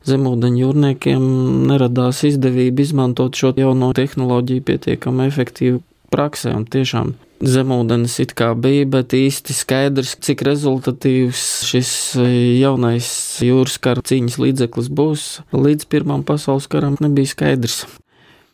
zemūdeņu 0.08 0.62
jūrniekiem 0.64 1.26
neradās 1.68 2.22
izdevība 2.24 2.80
izmantot 2.80 3.36
šo 3.36 3.52
jauno 3.60 3.92
tehnoloģiju 3.92 4.64
pietiekami 4.70 5.28
efektīvi 5.28 5.82
praksē 6.16 6.56
un 6.56 6.64
tiešām 6.64 7.12
zemūdens 7.42 8.18
it 8.22 8.34
kā 8.38 8.52
bija, 8.58 8.86
bet 8.88 9.14
īsti 9.16 9.54
skaidrs, 9.56 10.14
cik 10.22 10.44
rezultatīvs 10.46 11.42
šis 11.68 11.90
e, 12.20 12.28
jaunais 12.60 13.08
jūras 13.42 13.78
kara 13.82 14.04
cīņas 14.06 14.38
līdzeklis 14.42 14.92
būs, 14.92 15.26
līdz 15.56 15.88
Pirmam 15.90 16.22
pasaules 16.26 16.70
karam 16.70 16.96
nebija 17.02 17.32
skaidrs. 17.34 17.82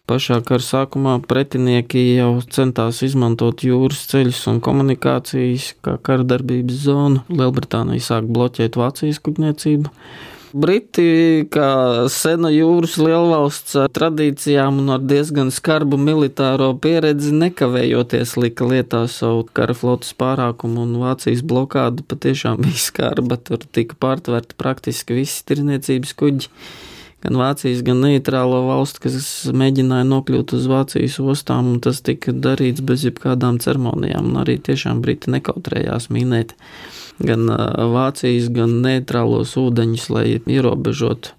Pašā 0.08 0.38
kara 0.48 0.64
sākumā 0.64 1.18
pretinieki 1.28 2.00
jau 2.16 2.30
centās 2.48 3.02
izmantot 3.04 3.60
jūras 3.66 4.06
ceļus 4.08 4.40
un 4.48 4.62
komunikācijas 4.64 5.74
kā 5.84 5.98
kara 6.00 6.24
darbības 6.24 6.78
zonu. 6.86 7.24
Lielbritānija 7.28 8.06
sāk 8.06 8.30
bloķēt 8.32 8.80
Vācijas 8.80 9.20
kuģniecību. 9.20 9.92
Briti, 10.56 11.44
kā 11.52 12.08
sena 12.08 12.48
jūras 12.48 12.94
lielvalsts 12.96 13.74
ar 13.76 13.90
tradīcijām 13.92 14.78
un 14.80 14.94
ar 14.94 15.02
diezgan 15.04 15.50
skarbu 15.52 15.98
militāro 16.00 16.70
pieredzi, 16.80 17.34
nekavējoties 17.36 18.32
lika 18.40 18.68
lietā 18.70 19.02
savu 19.12 19.44
kara 19.52 19.76
flotas 19.76 20.14
pārākumu, 20.16 20.86
un 20.86 20.94
Vācijas 21.02 21.44
blokāda 21.44 22.04
patiešām 22.08 22.62
bija 22.64 22.80
skarba. 22.80 23.36
Tur 23.36 23.60
tika 23.60 23.98
pārtverti 24.00 24.56
praktiski 24.56 25.18
visi 25.20 25.44
tirniecības 25.50 26.16
kuģi. 26.16 26.48
Gan 27.26 27.36
Vācijas, 27.36 27.82
gan 27.84 28.00
neitrālo 28.00 28.62
valstu, 28.70 29.02
kas 29.04 29.18
mēģināja 29.52 30.06
nokļūt 30.08 30.54
uz 30.56 30.68
Vācijas 30.70 31.18
ostām, 31.20 31.74
un 31.74 31.82
tas 31.84 32.00
tika 32.06 32.32
darīts 32.32 32.80
bez 32.80 33.04
jebkādām 33.04 33.58
ceremonijām, 33.60 34.30
un 34.30 34.40
arī 34.46 34.56
tiešām 34.64 35.02
Briti 35.04 35.34
nekautrējās 35.34 36.08
minēt 36.14 36.54
gan 37.18 37.48
Vācijas, 37.94 38.50
gan 38.54 38.78
neitrālos 38.84 39.56
ūdeņus, 39.58 40.08
lai 40.14 40.26
ierobežotu 40.38 41.34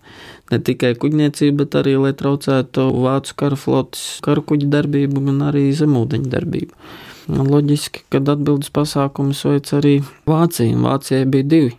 ne 0.50 0.60
tikai 0.66 0.96
kuģniecību, 1.00 1.58
bet 1.62 1.78
arī 1.80 1.96
lai 2.02 2.14
traucētu 2.18 2.88
vācu 3.04 3.36
kara 3.40 3.60
flotes 3.60 4.06
karu 4.26 4.44
kuģu 4.50 4.70
darbību, 4.74 5.26
gan 5.30 5.44
arī 5.52 5.70
zemūdeņu 5.78 6.32
darbību. 6.34 6.90
Loģiski, 7.30 8.08
kad 8.10 8.30
atbildes 8.32 8.72
pasākumus 8.74 9.44
veic 9.46 9.70
arī 9.78 10.00
Vācija. 10.26 10.74
Vācijai 10.82 11.28
bija 11.30 11.46
divi 11.46 11.76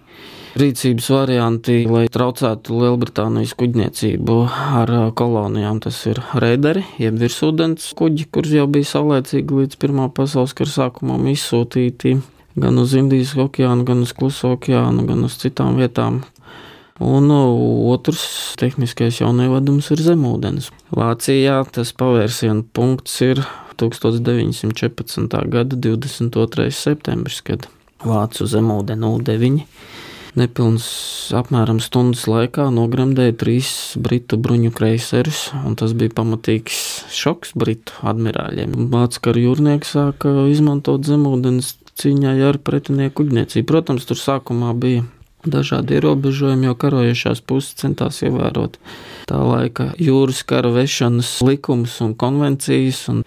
rīcības 0.61 1.09
varianti, 1.11 1.81
lai 1.91 2.05
traucētu 2.11 2.79
Lielbritānijas 2.79 3.57
kuģniecību 3.59 4.37
ar 4.81 4.93
kolonijām. 5.19 5.81
Tas 5.83 5.99
ir 6.11 6.23
reideri, 6.43 6.85
jeb 7.03 7.19
virsūdens 7.19 7.91
kuģi, 7.99 8.29
kurus 8.35 8.55
jau 8.61 8.67
bija 8.71 8.93
saulēcīgi 8.95 9.63
līdz 9.63 9.81
Pirmā 9.83 10.07
pasaules 10.15 10.55
kara 10.59 10.71
sākumam 10.71 11.27
izsūtīti 11.35 12.21
gan 12.61 12.79
uz 12.81 12.95
Indijas 12.99 13.35
okeānu, 13.39 13.87
gan 13.89 14.05
uz 14.05 14.13
Kluso 14.17 14.55
okeānu, 14.57 15.07
gan 15.09 15.25
uz 15.27 15.39
citām 15.41 15.81
vietām. 15.81 16.23
Un 17.01 17.33
otrs 17.33 18.23
tehniskais 18.61 19.23
jaunievedums 19.23 19.89
ir 19.95 20.03
zemūdens. 20.05 20.69
Vācijā 20.93 21.63
tas 21.73 21.95
pavērsienu 21.97 22.67
punkts 22.77 23.15
ir 23.25 23.41
1914. 23.81 25.39
gada 25.49 25.81
22. 25.89 26.69
septembris, 26.77 27.41
kad 27.47 27.65
Vācu 28.05 28.47
zemūdeni 28.49 29.09
09 29.25 29.65
nepilns 30.39 30.87
apmēram 31.35 31.81
stundas 31.83 32.27
laikā 32.31 32.69
nogremdēja 32.75 33.35
trīs 33.41 33.71
britu 34.01 34.39
bruņu 34.41 34.71
kreiserus, 34.77 35.49
un 35.67 35.77
tas 35.79 35.95
bija 35.97 36.15
pamatīgs 36.21 36.79
šoks 37.17 37.55
britu 37.59 37.97
admirāļiem. 38.07 38.77
Vācu 38.93 39.25
kara 39.27 39.45
jūrnieki 39.45 39.89
sāka 39.89 40.35
izmantot 40.53 41.07
zemūdens 41.09 41.75
cīņā 42.01 42.35
ar 42.49 42.59
pretinieku 42.65 43.23
kuģniecību. 43.23 43.69
Protams, 43.69 44.09
tur 44.09 44.21
sākumā 44.21 44.75
bija 44.81 45.07
dažādi 45.47 45.97
ierobežojumi, 45.97 46.69
jo 46.69 46.77
karojošās 46.77 47.41
puses 47.49 47.79
centās 47.81 48.21
ievērot 48.27 48.77
tā 49.31 49.41
laika 49.41 49.91
jūras 50.01 50.43
kara 50.45 50.73
vešanas 50.75 51.39
likumus 51.47 52.01
un 52.05 52.15
konvencijas. 52.19 53.07
Un 53.13 53.25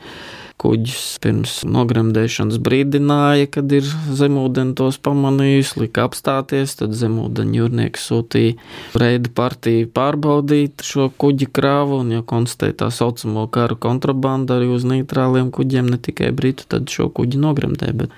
kuģis 0.64 1.18
pirms 1.24 1.54
nogremdēšanas 1.68 2.60
brīdināja, 2.64 3.50
kad 3.52 3.72
ir 3.76 3.84
zemūdeni 4.16 4.76
tos 4.80 5.00
pamanījis, 5.04 5.74
lika 5.82 6.06
apstāties, 6.08 6.78
tad 6.80 6.96
zemūdeņu 6.96 7.58
jūrnieki 7.60 8.00
sūtīja 8.00 9.00
reidu 9.02 9.34
partiju 9.36 9.90
pārbaudīt 9.98 10.86
šo 10.88 11.10
kuģi 11.20 11.50
krāvu, 11.52 12.00
un, 12.06 12.14
ja 12.16 12.24
konstatēja 12.24 12.78
tā 12.86 12.92
saucamo 12.96 13.50
karu 13.52 13.76
kontrabandu 13.84 14.56
arī 14.56 14.72
uz 14.78 14.88
neitrāliem 14.88 15.52
kuģiem, 15.54 15.92
ne 15.92 16.00
tikai 16.00 16.32
britu, 16.36 16.70
tad 16.72 16.88
šo 16.94 17.10
kuģi 17.12 17.44
nogremdēja. 17.44 18.12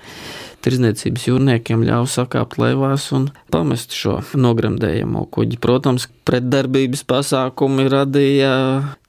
Tirzniecības 0.64 1.28
jūrniekiem 1.28 1.84
ļāva 1.86 2.08
sakāpt 2.10 2.56
lēvās 2.58 3.10
un 3.14 3.28
pamest 3.54 3.94
šo 3.94 4.16
nogremdējamo 4.34 5.26
kuģi. 5.34 5.60
Protams, 5.62 6.08
pretdarbības 6.26 7.04
pasākumi 7.06 7.86
radīja 7.92 8.52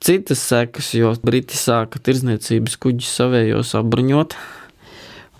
citas 0.03 0.43
sekas, 0.45 0.91
jo 0.97 1.15
Briti 1.25 1.57
sāka 1.57 2.01
tirzniecības 2.03 2.77
kuģus 2.83 3.09
savējos 3.21 3.73
apbruņot 3.79 4.37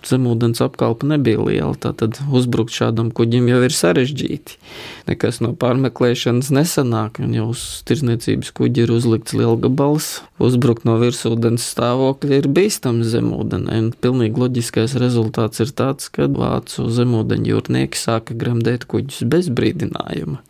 zemūdens 0.06 0.60
apkalpe 0.62 1.06
nebija 1.08 1.40
liela. 1.42 1.74
Tātad 1.78 2.20
uzbrukt 2.34 2.74
šādam 2.74 3.10
kuģim 3.14 3.48
jau 3.50 3.60
ir 3.66 3.74
sarežģīti. 3.74 4.58
Nekas 5.08 5.40
no 5.44 5.54
pārmeklēšanas 5.58 6.50
nesanāk, 6.54 7.20
un 7.24 7.34
jau 7.36 7.48
uz 7.54 7.64
tirzniecības 7.88 8.52
kuģi 8.58 8.84
ir 8.84 8.92
uzlikts 8.94 9.36
liels 9.38 9.62
gabals. 9.64 10.10
Uzbrukt 10.42 10.86
no 10.88 10.98
virsūdens 11.00 11.66
stāvokļa 11.72 12.42
ir 12.42 12.50
bīstams 12.54 13.10
zemūdenē. 13.14 13.80
Pilnīgi 14.04 14.44
loģiskais 14.44 14.98
rezultāts 15.00 15.64
ir 15.64 15.72
tāds, 15.74 16.10
ka 16.12 16.28
vācu 16.30 16.86
zemūdeņu 16.98 17.52
jūrnieki 17.54 17.98
sāka 17.98 18.36
gremdēt 18.38 18.86
kuģus 18.90 19.24
bez 19.28 19.50
brīdinājuma. 19.50 20.42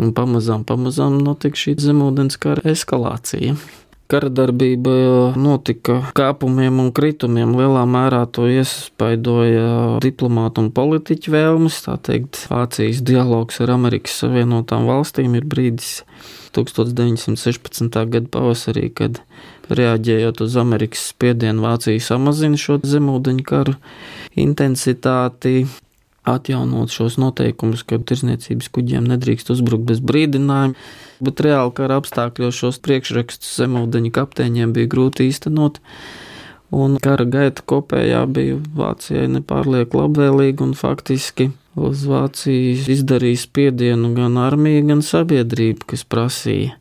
Un 0.00 0.14
pamazām, 0.16 0.64
pamazām 0.64 1.18
notika 1.20 1.58
šī 1.60 1.76
zemūdens 1.82 2.40
kara 2.40 2.64
eskalācija. 2.72 3.58
Karadarbība 4.10 4.92
notika 5.38 6.00
kāpumiem 6.18 6.80
un 6.82 6.88
kritumiem. 6.94 7.52
Lielā 7.54 7.84
mērā 7.86 8.24
to 8.34 8.48
iespaidoja 8.50 10.00
diplomātu 10.02 10.64
un 10.64 10.72
politiķu 10.74 11.34
vēlmes. 11.34 11.78
Tā 11.86 11.94
teikt, 12.08 12.40
Vācijas 12.50 13.04
dialogs 13.06 13.60
ar 13.62 13.76
Amerikas 13.76 14.18
Savienotām 14.24 14.88
valstīm 14.90 15.36
ir 15.38 15.46
brīdis 15.46 16.00
1916. 16.58 18.00
gada 18.10 18.26
pavasarī, 18.34 18.88
kad 18.90 19.22
reaģējot 19.70 20.42
uz 20.42 20.56
Amerikas 20.58 21.06
spiedienu, 21.12 21.62
Vācija 21.68 22.02
samazina 22.02 22.58
šo 22.58 22.80
zemūdeņu 22.82 23.46
karu 23.46 23.76
intensitāti 24.34 25.68
atjaunot 26.30 26.92
šos 26.94 27.18
noteikumus, 27.20 27.84
ka 27.86 27.98
tirzniecības 27.98 28.70
kuģiem 28.74 29.06
nedrīkst 29.10 29.52
uzbrukt 29.54 29.86
bez 29.90 30.02
brīdinājuma. 30.04 30.78
Bet 31.20 31.42
reāli 31.44 31.74
kara 31.76 32.00
apstākļos 32.00 32.56
šos 32.62 32.80
priekšrakstus 32.84 33.58
zemūdeņu 33.60 34.12
kapteiņiem 34.16 34.74
bija 34.76 34.90
grūti 34.90 35.28
īstenot. 35.28 35.80
Un 36.70 36.96
kara 37.02 37.26
gaita 37.26 37.64
kopējā 37.66 38.22
bija 38.30 38.58
Vācijai 38.78 39.26
nepārlieku 39.34 40.04
labvēlīga 40.04 40.62
un 40.68 40.76
faktiski 40.78 41.50
uz 41.78 42.04
Vāciju 42.06 42.76
izdarīja 42.94 43.42
spiedienu 43.42 44.12
gan 44.14 44.38
armija, 44.40 44.84
gan 44.86 45.02
sabiedrība, 45.06 45.90
kas 45.92 46.06
prasīja 46.06 46.76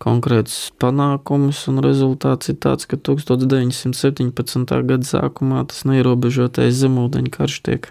konkrētus 0.00 0.70
panākumus, 0.80 1.66
un 1.68 1.82
rezultāts 1.84 2.52
ir 2.52 2.56
tāds, 2.64 2.88
ka 2.88 2.96
1917. 2.96 4.76
gada 4.88 5.08
sākumā 5.08 5.64
tas 5.68 5.84
neierobežotais 5.88 6.78
zemūdeņu 6.80 7.32
karš 7.34 7.58
tiek 7.68 7.90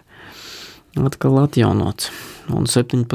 atkal 0.97 1.37
atjaunots. 1.43 2.09
Un 2.49 2.65
17. 2.65 3.05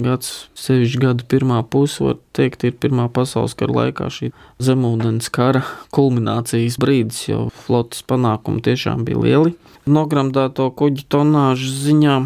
gads, 0.00 0.28
sevišķi 0.56 1.00
gada 1.02 1.24
pirmā 1.28 1.60
puse, 1.68 2.00
var 2.00 2.16
teikt, 2.32 2.64
ir 2.64 2.78
Pirmā 2.80 3.10
pasaules 3.12 3.52
kara 3.58 3.74
laikā 3.76 4.08
šī 4.12 4.30
zemūdens 4.64 5.28
kara 5.34 5.64
kulminācijas 5.92 6.78
brīdis, 6.80 7.26
jo 7.28 7.40
flotes 7.66 8.00
panākumi 8.08 8.64
tiešām 8.64 9.04
bija 9.04 9.20
lieli. 9.20 9.54
Nogramdēto 9.88 10.70
kuģu 10.80 11.04
tonāžu 11.12 11.68
ziņā 11.84 12.16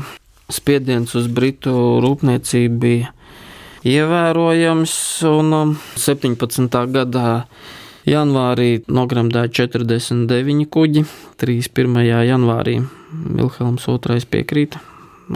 spiediens 0.53 1.15
uz 1.19 1.27
Britu 1.27 1.75
rūpniecību 2.05 2.79
bija 2.83 3.13
ievērojams, 3.83 4.95
un 5.27 5.77
17. 5.99 6.63
Um, 6.63 6.95
gadā 6.95 7.29
janvārī 8.07 8.73
nogramdēja 8.87 9.51
49 9.67 10.71
kuģi, 10.71 11.07
31. 11.43 12.03
janvārī 12.31 12.83
Vilhelms 13.13 13.87
II 13.89 14.27
piekrīt 14.33 14.79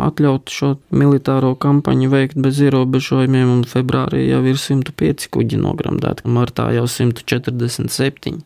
atļaut 0.02 0.50
šo 0.52 0.72
militāro 0.90 1.54
kampaņu 1.60 2.10
veikt 2.12 2.40
bez 2.42 2.58
ierobežojumiem, 2.64 3.52
un 3.52 3.62
februārī 3.68 4.26
jau 4.26 4.42
ir 4.48 4.58
105 4.60 5.28
kuģi 5.32 5.60
nogramdēti, 5.62 6.26
martā 6.32 6.68
jau 6.76 6.86
147. 6.90 8.42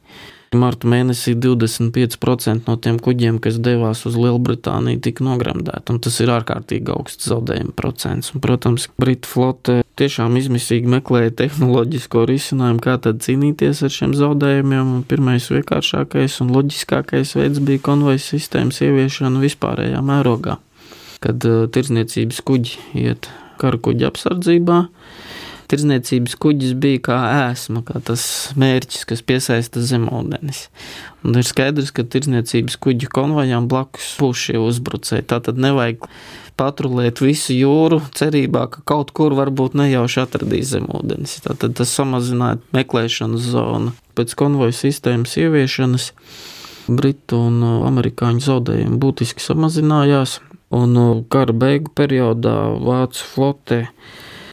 Marta 0.58 0.88
mēnesī 0.90 1.36
25% 1.38 2.66
no 2.66 2.74
tiem 2.82 2.96
kuģiem, 2.98 3.36
kas 3.38 3.60
devās 3.62 4.00
uz 4.08 4.16
Lielbritāniju, 4.18 4.98
tika 5.04 5.22
nogramdēti. 5.22 5.94
Tas 6.02 6.16
ir 6.24 6.32
ārkārtīgi 6.34 6.90
augsts 6.90 7.28
zaudējuma 7.30 7.70
procents. 7.78 8.32
Un, 8.34 8.42
protams, 8.42 8.88
Britu 8.98 9.30
flote 9.30 9.76
tiešām 10.00 10.34
izmisīgi 10.40 10.90
meklēja 10.90 11.36
tehnoloģisko 11.44 12.24
risinājumu, 12.32 12.82
kā 12.82 12.96
tad 13.04 13.22
cīnīties 13.22 13.84
ar 13.86 13.94
šiem 13.94 14.16
zaudējumiem. 14.18 14.90
Pirmais 15.10 15.46
vienkāršākais 15.54 16.40
un 16.42 16.50
loģiskākais 16.56 17.36
veids 17.38 17.62
bija 17.62 17.84
konvoja 17.86 18.18
sistēmas 18.24 18.82
ieviešana 18.82 19.44
vispārējā 19.44 20.02
mērogā, 20.02 20.58
kad 21.22 21.46
uh, 21.46 21.68
tirzniecības 21.70 22.42
kuģi 22.50 23.04
iet 23.04 23.30
karakuģa 23.62 24.10
apsardzībā 24.10 24.82
tirdzniecības 25.70 26.34
kuģis 26.42 26.74
bija 26.82 27.00
kā 27.10 27.18
ēsma, 27.50 27.84
kā 27.86 28.02
tas 28.04 28.24
mērķis, 28.58 29.06
kas 29.08 29.22
piesaista 29.26 29.82
zemūdenes. 29.84 30.66
Un 31.24 31.38
ir 31.38 31.46
skaidrs, 31.46 31.92
ka 31.94 32.04
tirdzniecības 32.04 32.78
kuģu 32.82 33.10
konvojām 33.14 33.68
blakus 33.70 34.12
būs 34.20 34.46
šie 34.48 34.58
uzbrucēji. 34.60 35.28
Tā 35.30 35.40
tad 35.46 35.60
nevajag 35.62 36.06
patrulēt 36.60 37.22
visu 37.24 37.54
jūru, 37.56 38.00
cerībā, 38.16 38.66
ka 38.72 38.84
kaut 38.88 39.14
kur 39.16 39.34
varbūt 39.38 39.76
nejauši 39.80 40.22
atradīs 40.24 40.74
zemūdens. 40.74 41.38
Tātad 41.46 41.76
tas 41.78 41.92
samazināja 41.96 42.60
meklēšanas 42.76 43.50
zonu. 43.54 43.94
Pēc 44.18 44.34
konvoja 44.38 44.76
sistēmas 44.76 45.38
ieviešanas 45.40 46.10
Britu 46.90 47.38
un 47.46 47.62
amerikāņu 47.86 48.42
zaudējumi 48.42 48.98
būtiski 49.00 49.44
samazinājās, 49.44 50.40
un 50.74 50.96
kara 51.30 51.54
beigu 51.54 51.92
periodā 51.94 52.56
Vācu 52.82 53.26
flote 53.32 53.80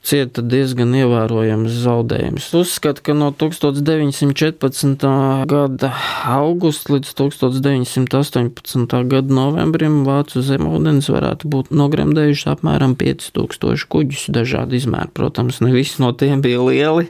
cieta 0.07 0.41
diezgan 0.45 0.93
ievērojams 0.95 1.73
zaudējums. 1.83 2.47
Uzskata, 2.55 3.03
ka 3.03 3.15
no 3.17 3.29
1914. 3.35 5.03
gada 5.51 5.91
augusta 6.31 6.95
līdz 6.95 7.11
1918. 7.19 8.95
gada 9.11 9.37
novembrim 9.39 9.99
Vācu 10.07 10.43
zemūdens 10.45 11.11
varētu 11.11 11.51
būt 11.51 11.73
nogremdējuši 11.75 12.47
apmēram 12.53 12.95
5000 12.99 13.87
kuģus 13.91 14.27
dažādu 14.35 14.79
izmēru. 14.79 15.11
Protams, 15.17 15.59
ne 15.65 15.73
visi 15.75 15.99
no 16.03 16.13
tiem 16.15 16.43
bija 16.45 16.63
lieli. 16.63 17.09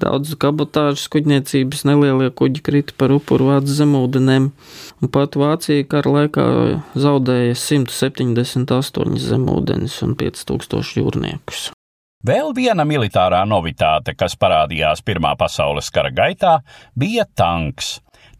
Daudz 0.00 0.32
kabotāžas 0.40 1.10
kuģniecības 1.12 1.84
nelielie 1.84 2.30
kuģi 2.32 2.62
krita 2.64 2.96
par 2.96 3.12
upuru 3.12 3.50
Vācu 3.50 3.74
zemūdenēm, 3.82 4.46
un 5.04 5.12
pat 5.12 5.36
Vācija 5.36 5.84
kara 5.92 6.14
laikā 6.14 6.46
zaudēja 6.96 7.58
178 7.58 9.20
zemūdenes 9.26 10.00
un 10.06 10.16
5000 10.16 10.96
jūrniekus. 11.02 11.68
Vēl 12.20 12.50
viena 12.52 12.84
militārā 12.84 13.40
novitāte, 13.48 14.12
kas 14.12 14.34
parādījās 14.36 15.00
Pirmā 15.00 15.30
pasaules 15.40 15.86
kara 15.88 16.10
gaitā, 16.12 16.58
bija 16.92 17.24
tanks. 17.24 17.94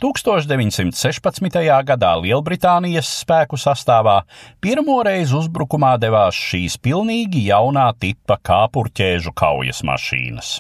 1916. 0.05 1.57
gadā 1.89 2.11
Lielbritānijas 2.21 3.09
spēku 3.23 3.57
sastāvā 3.61 4.19
pirmoreiz 4.61 5.33
uzbrukumā 5.37 5.95
devās 6.01 6.37
šīs 6.37 6.77
pilnīgi 6.85 7.47
jaunā 7.49 7.87
tipa 7.97 8.37
kāpurķēžu 8.45 9.33
kaujas 9.33 9.81
mašīnas. 9.89 10.59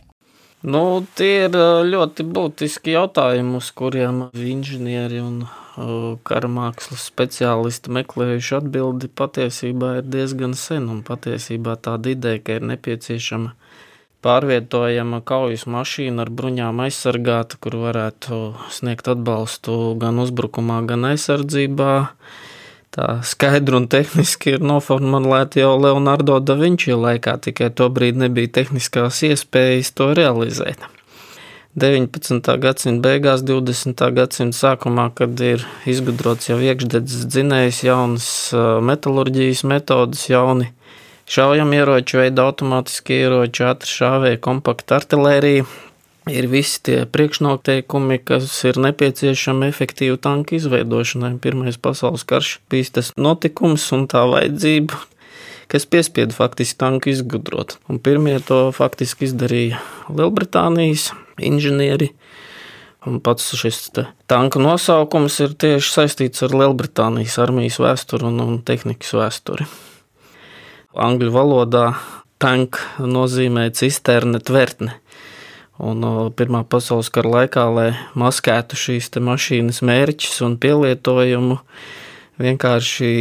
Nu, 0.64 1.04
tie 1.16 1.46
ir 1.50 1.61
ļoti 1.92 2.24
būtiski 2.24 2.96
jautājumi, 2.96 3.56
uz 3.61 3.68
kuriem 3.76 4.30
inženieri 4.33 5.20
un 5.20 5.42
karamākslas 6.27 7.07
speciālisti 7.11 7.93
meklējuši 7.95 8.57
atbildi 8.61 9.11
patiesībā 9.21 9.97
ir 10.01 10.11
diezgan 10.12 10.55
sen, 10.59 10.90
un 10.93 11.01
patiesībā 11.07 11.77
tāda 11.81 12.12
ideja, 12.14 12.43
ka 12.45 12.59
ir 12.59 12.66
nepieciešama 12.73 13.55
pārvietojama 14.25 15.23
kaujas 15.25 15.64
mašīna 15.71 16.27
ar 16.27 16.31
bruņām 16.37 16.83
aizsargāta, 16.85 17.57
kur 17.61 17.79
varētu 17.87 18.40
sniegt 18.73 19.09
atbalstu 19.09 19.97
gan 20.01 20.21
uzbrukumā, 20.23 20.83
gan 20.88 21.09
aizsardzībā. 21.12 21.95
Tā 22.90 23.09
skaidri 23.23 23.77
un 23.79 23.87
tehniski 23.87 24.57
ir 24.57 24.64
noformulēta 24.66 25.62
jau 25.62 25.77
Leonardo 25.79 26.40
da 26.43 26.57
Vinci 26.59 26.90
laikā, 26.90 27.37
tikai 27.47 27.71
tobrīd 27.71 28.19
nebija 28.19 28.51
tehniskās 28.61 29.23
iespējas 29.31 29.95
to 29.95 30.11
realizēt. 30.19 30.90
19. 31.78 32.42
gadsimta 32.59 33.04
beigās, 33.04 33.44
20. 33.46 34.00
gadsimta 34.16 34.56
sākumā, 34.59 35.04
kad 35.14 35.38
ir 35.38 35.62
izgudrots 35.87 36.48
jau 36.48 36.56
iekšdedzes 36.59 37.28
dzinējs, 37.30 37.85
jaunas 37.87 38.26
metālurģijas 38.83 39.62
metodas, 39.70 40.24
jauni 40.26 40.72
šaujamieroči, 41.30 42.18
veida 42.24 42.48
automātiskie 42.48 43.20
ieroči, 43.22 43.62
ātri 43.70 43.92
šāvēja, 43.92 44.40
kompakta 44.42 44.98
artilērija. 44.98 45.68
Ir 46.30 46.50
visi 46.50 46.83
tie 46.90 46.98
priekšnoteikumi, 47.06 48.18
kas 48.26 48.50
ir 48.66 48.83
nepieciešami 48.83 49.70
efektīvu 49.70 50.18
tanku 50.20 50.59
izveidošanai. 50.59 51.37
Pirmais 51.42 51.78
pasaules 51.78 52.26
karš 52.26 52.56
bija 52.70 52.98
tas 52.98 53.14
notikums 53.14 53.87
un 53.94 54.09
tā 54.11 54.26
vajadzība, 54.26 54.98
kas 55.70 55.87
piespieda 55.87 56.35
faktiski 56.35 56.83
tanku 56.83 57.14
izgudrot. 57.14 57.78
Un 57.87 58.02
pirmie 58.02 58.37
to 58.42 58.66
faktiski 58.74 59.30
izdarīja 59.30 59.80
Lielbritānijas 60.11 61.12
inženieri. 61.46 62.12
Un 63.09 63.16
pats 63.24 63.46
šis 63.57 63.88
tanka 64.29 64.61
nosaukums 64.61 65.38
ir 65.40 65.55
tieši 65.57 65.94
saistīts 65.94 66.44
ar 66.44 66.53
Lielbritānijas 66.53 67.38
armijas 67.40 67.79
vēsturi 67.81 68.29
un, 68.29 68.42
un 68.44 68.59
tehnikas 68.61 69.14
vēsturi. 69.16 69.64
Angļu 71.00 71.31
valodā 71.33 71.87
tank 72.40 72.76
nozīmē 73.00 73.70
cisterne, 73.76 74.40
tvertne. 74.44 74.98
Un 75.81 76.05
Pirmā 76.37 76.61
pasaules 76.68 77.09
kara 77.09 77.31
laikā, 77.38 77.64
lai 77.72 77.88
maskētu 78.20 78.76
šīs 78.76 79.09
mašīnas 79.16 79.81
mērķus 79.81 80.42
un 80.44 80.59
pielietojumu, 80.61 81.57
vienkārši 82.40 83.12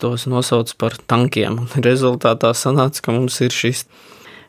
tos 0.00 0.26
nosauc 0.26 0.72
par 0.74 0.98
tankiem. 1.06 1.68
Rezultātā 1.78 2.50
sanāca, 2.50 3.04
ka 3.06 3.14
mums 3.14 3.38
ir 3.46 3.54
šis 3.54 3.84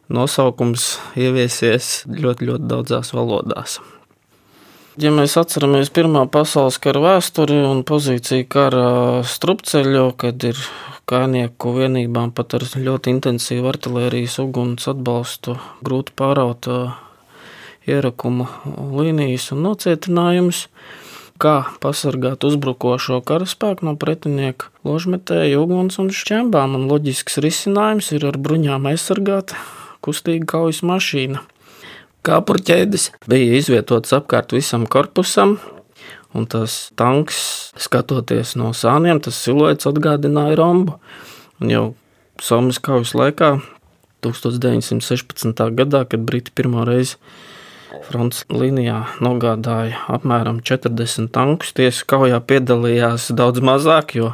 nosaukums 0.10 0.96
ieviesies 1.20 2.06
ļoti, 2.10 2.48
ļoti 2.50 2.70
daudzās 2.72 3.14
valodās. 3.16 3.80
Ja 5.00 5.08
mēs 5.16 5.38
atceramies 5.40 5.88
Pirmā 5.96 6.26
pasaules 6.28 6.76
kara 6.84 7.00
vēsturi 7.00 7.62
un 7.64 7.86
pozīciju 7.88 8.48
kara 8.52 8.88
strupceļu, 9.24 10.10
kad 10.20 10.44
ir 10.50 10.60
kājnieku 11.08 11.72
vienībām 11.78 12.34
pat 12.36 12.58
ar 12.60 12.66
ļoti 12.76 13.14
intensīvu 13.16 13.72
artērijas 13.72 14.36
uguns 14.44 14.90
atbalstu 14.92 15.56
grūti 15.84 16.16
pāraut 16.20 16.68
ierakuma 17.88 18.50
līnijas 18.68 19.50
un 19.56 19.64
nocietinājumus. 19.70 20.66
Kā 21.42 21.56
pasargāt 21.82 22.44
uzbrukošo 22.46 23.24
karaspēku 23.26 23.88
no 23.88 23.96
pretinieka 23.98 24.70
ložmetēju, 24.86 25.64
uguns 25.64 25.98
un 26.04 26.12
šķembām, 26.14 26.76
un 26.78 26.90
loģisks 26.92 27.40
risinājums 27.42 28.12
ir 28.14 28.28
ar 28.30 28.38
bruņām 28.38 28.92
aizsargāt 28.92 29.56
kustīga 30.06 30.50
kaujas 30.56 30.82
mašīna. 30.86 31.44
Kāpurķēdes 32.26 33.12
bija 33.30 33.58
izvietotas 33.58 34.14
apkārt 34.18 34.54
visam 34.54 34.86
korpusam, 34.90 35.58
Un 36.32 36.46
tas 36.48 36.92
tanks, 36.96 37.38
skatoties 37.80 38.56
no 38.56 38.72
sāniem, 38.76 39.20
tas 39.20 39.36
siluets 39.44 39.88
atgādināja 39.90 40.56
rombu. 40.60 40.96
Un 41.60 41.74
jau 41.74 41.86
Somijas 42.42 42.80
kaujas 42.82 43.12
laikā, 43.14 43.60
1916. 44.26 45.60
gadā, 45.78 46.06
kad 46.10 46.24
Briti 46.26 46.54
pirmo 46.56 46.86
reizi 46.88 47.20
frontes 48.08 48.46
līnijā 48.50 49.04
nogādāja 49.22 50.00
apmēram 50.10 50.62
40 50.66 51.30
tankus, 51.36 51.76
tiesa 51.78 52.08
kaujā 52.08 52.40
piedalījās 52.48 53.28
daudz 53.38 53.62
mazāk, 53.62 54.16
jo 54.18 54.32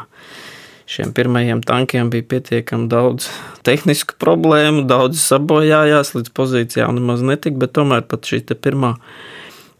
šiem 0.87 1.11
pirmajiem 1.15 1.61
tankiem 1.67 2.11
bija 2.13 2.25
pietiekami 2.35 2.87
daudz 2.91 3.27
tehnisku 3.67 4.15
problēmu, 4.21 4.85
daudz 4.87 5.19
sabojājās, 5.23 6.13
līdz 6.15 6.31
pozīcijām 6.37 6.95
nemaz 6.99 7.25
netika, 7.27 7.59
bet 7.65 7.75
tomēr 7.75 8.07
pat 8.07 8.29
šī 8.29 8.45
pirmā 8.55 8.95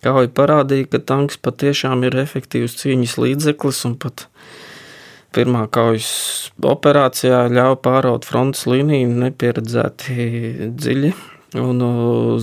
Kauja 0.05 0.29
parādīja, 0.29 0.85
ka 0.93 0.99
tanks 1.09 1.39
patiešām 1.41 2.03
ir 2.05 2.15
efektīvs 2.21 2.77
cīņas 2.79 3.15
līdzeklis 3.17 3.79
un 3.89 3.95
pat 3.97 4.27
pirmā 5.33 5.63
kaujas 5.73 6.11
operācijā 6.61 7.47
ļāva 7.49 7.79
pāraut 7.81 8.27
frontes 8.27 8.67
līniju 8.69 9.09
nepieredzēti 9.25 10.27
dziļi. 10.77 11.11
Un 11.55 11.79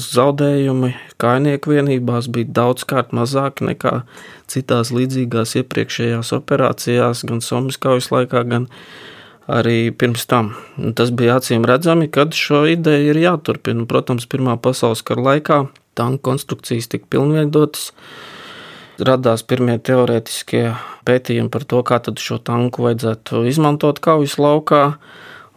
zaudējumi 0.00 0.94
kainieku 1.20 1.74
vienībās 1.74 2.30
bija 2.32 2.48
daudzkārt 2.56 3.12
mazāki 3.12 3.66
nekā 3.68 3.98
citās 4.48 4.94
līdzīgās 4.96 5.58
iepriekšējās 5.60 6.32
operācijās, 6.38 7.26
gan 7.28 7.42
Somijas 7.44 7.76
kaujas 7.82 8.08
laikā, 8.14 8.46
gan 8.48 8.70
arī 9.44 9.92
pirms 9.92 10.24
tam. 10.30 10.54
Un 10.80 10.96
tas 10.96 11.12
bija 11.12 11.36
acīm 11.36 11.66
redzami, 11.68 12.08
kad 12.08 12.32
šo 12.32 12.64
ideju 12.72 13.12
ir 13.12 13.20
jāturpina. 13.26 13.84
Protams, 13.90 14.24
Pirmā 14.24 14.56
pasaules 14.56 15.04
kara 15.04 15.28
laikā 15.28 15.66
tanku 15.94 16.30
konstrukcijas 16.30 16.88
tika 16.88 17.10
pilnveidotas. 17.12 17.90
Radās 19.04 19.42
pirmie 19.42 19.76
teorētiskie 19.82 20.68
pētījumi 21.04 21.50
par 21.50 21.64
to, 21.66 21.80
kā 21.86 21.98
šo 22.00 22.38
tanku 22.38 22.86
vajadzētu 22.86 23.42
izmantot 23.50 23.98
kaujas 24.00 24.38
laukā. 24.38 24.84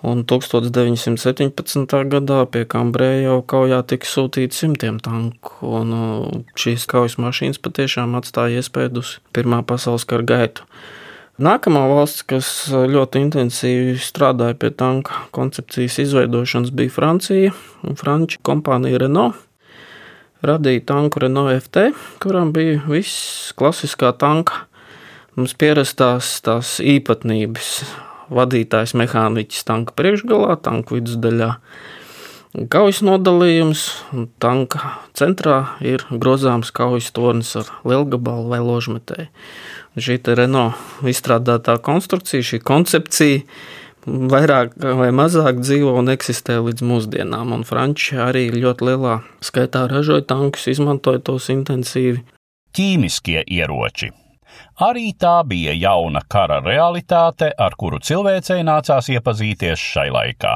Un 0.06 0.22
1917. 0.30 1.96
gadā 2.12 2.44
pie 2.54 2.66
Cambrēja 2.70 3.40
kaujā 3.50 3.80
tika 3.90 4.06
sūtīti 4.06 4.54
simtiem 4.54 5.00
tanku. 5.02 5.58
Un 5.66 5.96
uh, 5.96 6.28
šīs 6.60 6.86
kaujas 6.90 7.18
mašīnas 7.18 7.58
patiešām 7.64 8.14
atstāja 8.20 8.62
iespēju 8.62 9.02
uz 9.02 9.16
Pirmā 9.34 9.64
pasaules 9.66 10.06
kara 10.06 10.28
gaitu. 10.28 10.68
Nākamā 11.42 11.84
valsts, 11.90 12.24
kas 12.26 12.48
ļoti 12.70 13.22
intensīvi 13.26 13.98
strādāja 14.02 14.58
pie 14.58 14.72
tanka 14.74 15.26
koncepcijas 15.34 16.00
izveidošanas, 16.02 16.74
bija 16.74 16.94
Francija. 16.94 17.52
Franču 17.98 18.42
kompānija 18.46 19.02
Renault 19.02 19.44
radīja 20.46 20.86
tanku 20.94 21.22
Renault 21.22 21.54
FT, 21.64 21.92
kuram 22.22 22.52
bija 22.54 22.82
viss 22.88 23.54
klasiskā 23.58 24.14
tanka, 24.18 24.66
mums 25.38 25.56
pierastās 25.58 26.38
tās 26.46 26.78
īpatnības. 26.84 27.72
Vadītājs 28.34 28.96
mehāniķis 29.00 29.64
tanka 29.68 29.96
priekšgalā, 29.98 30.58
tanka 30.64 30.98
vidusdaļā. 30.98 31.54
Kaujas 32.74 33.04
nodalījums, 33.06 33.84
un 34.16 34.28
tanka 34.42 34.96
centrā 35.18 35.78
ir 35.84 36.04
grozāms 36.10 36.72
kaujas 36.74 37.12
tornis 37.14 37.54
ar 37.60 37.70
lielgabalu 37.88 38.48
vai 38.50 38.62
ložmetēju. 38.64 39.28
Šī 39.98 40.20
Renault 40.38 41.06
izstrādātā 41.10 41.78
konstrukcija, 41.82 42.46
šī 42.46 42.62
koncepcija 42.66 43.44
vairāk 44.08 44.78
vai 44.78 45.10
mazāk 45.16 45.60
dzīvo 45.62 45.96
un 46.00 46.14
eksistē 46.14 46.60
līdz 46.64 46.86
mūsdienām. 46.88 47.54
Un 47.56 47.66
Franči 47.68 48.18
arī 48.22 48.48
ļoti 48.56 48.92
lielā 48.92 49.18
skaitā 49.44 49.88
ražoja 49.92 50.26
tankus, 50.30 50.70
izmantoja 50.72 51.24
tos 51.32 51.50
intensīvi. 51.54 52.24
Ķīmiskie 52.78 53.44
ieroči. 53.44 54.14
Arī 54.78 55.10
tā 55.18 55.40
bija 55.42 55.72
jauna 55.74 56.22
kara 56.30 56.60
realitāte, 56.62 57.48
ar 57.50 57.74
kuru 57.82 57.98
cilvēcei 57.98 58.62
nācās 58.62 59.08
iepazīties 59.10 59.82
šai 59.82 60.12
laikā. 60.14 60.52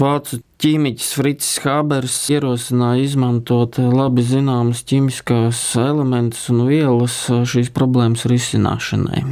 Vācu 0.00 0.38
ķīmiķis 0.60 1.10
Frits 1.16 1.50
Habers 1.64 2.16
ierosināja 2.32 3.04
izmantot 3.04 3.76
labi 3.80 4.24
zināmas 4.24 4.80
ķīmiskās 4.88 5.60
elementus 5.80 6.46
un 6.52 6.64
vielas 6.68 7.18
šīs 7.28 7.68
problēmas 7.76 8.24
risināšanai. 8.32 9.22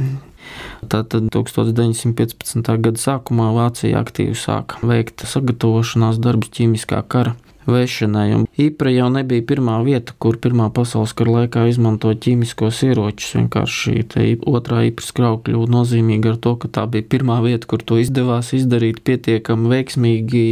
Tātad 0.93 1.31
1915. 1.33 2.69
gada 2.85 3.01
sākumā 3.01 3.49
Vācija 3.57 4.01
aktīvi 4.05 4.37
sāka 4.37 4.77
veikt 4.85 5.25
sagatavošanās 5.25 6.21
darbus 6.21 6.53
ķīmiskā 6.53 7.01
kara 7.09 7.33
vešanai. 7.69 8.45
Īpra 8.61 8.91
jau 8.93 9.09
nebija 9.13 9.45
pirmā 9.47 9.79
vieta, 9.85 10.15
kur 10.19 10.39
Pirmā 10.41 10.67
pasaules 10.73 11.13
kara 11.17 11.39
laikā 11.39 11.65
izmantoja 11.71 12.19
ķīmiskos 12.25 12.83
ieročus. 12.87 13.35
Vienkārši 13.39 14.03
šī 14.05 14.25
otrā 14.49 14.83
īpras 14.89 15.13
krauja 15.15 15.41
kļuva 15.47 15.69
nozīmīga 15.73 16.35
ar 16.35 16.41
to, 16.41 16.55
ka 16.61 16.71
tā 16.79 16.85
bija 16.91 17.07
pirmā 17.15 17.39
vieta, 17.45 17.67
kur 17.69 17.81
to 17.81 17.97
izdevās 18.01 18.53
izdarīt 18.57 19.01
pietiekami 19.07 19.71
veiksmīgi. 19.73 20.45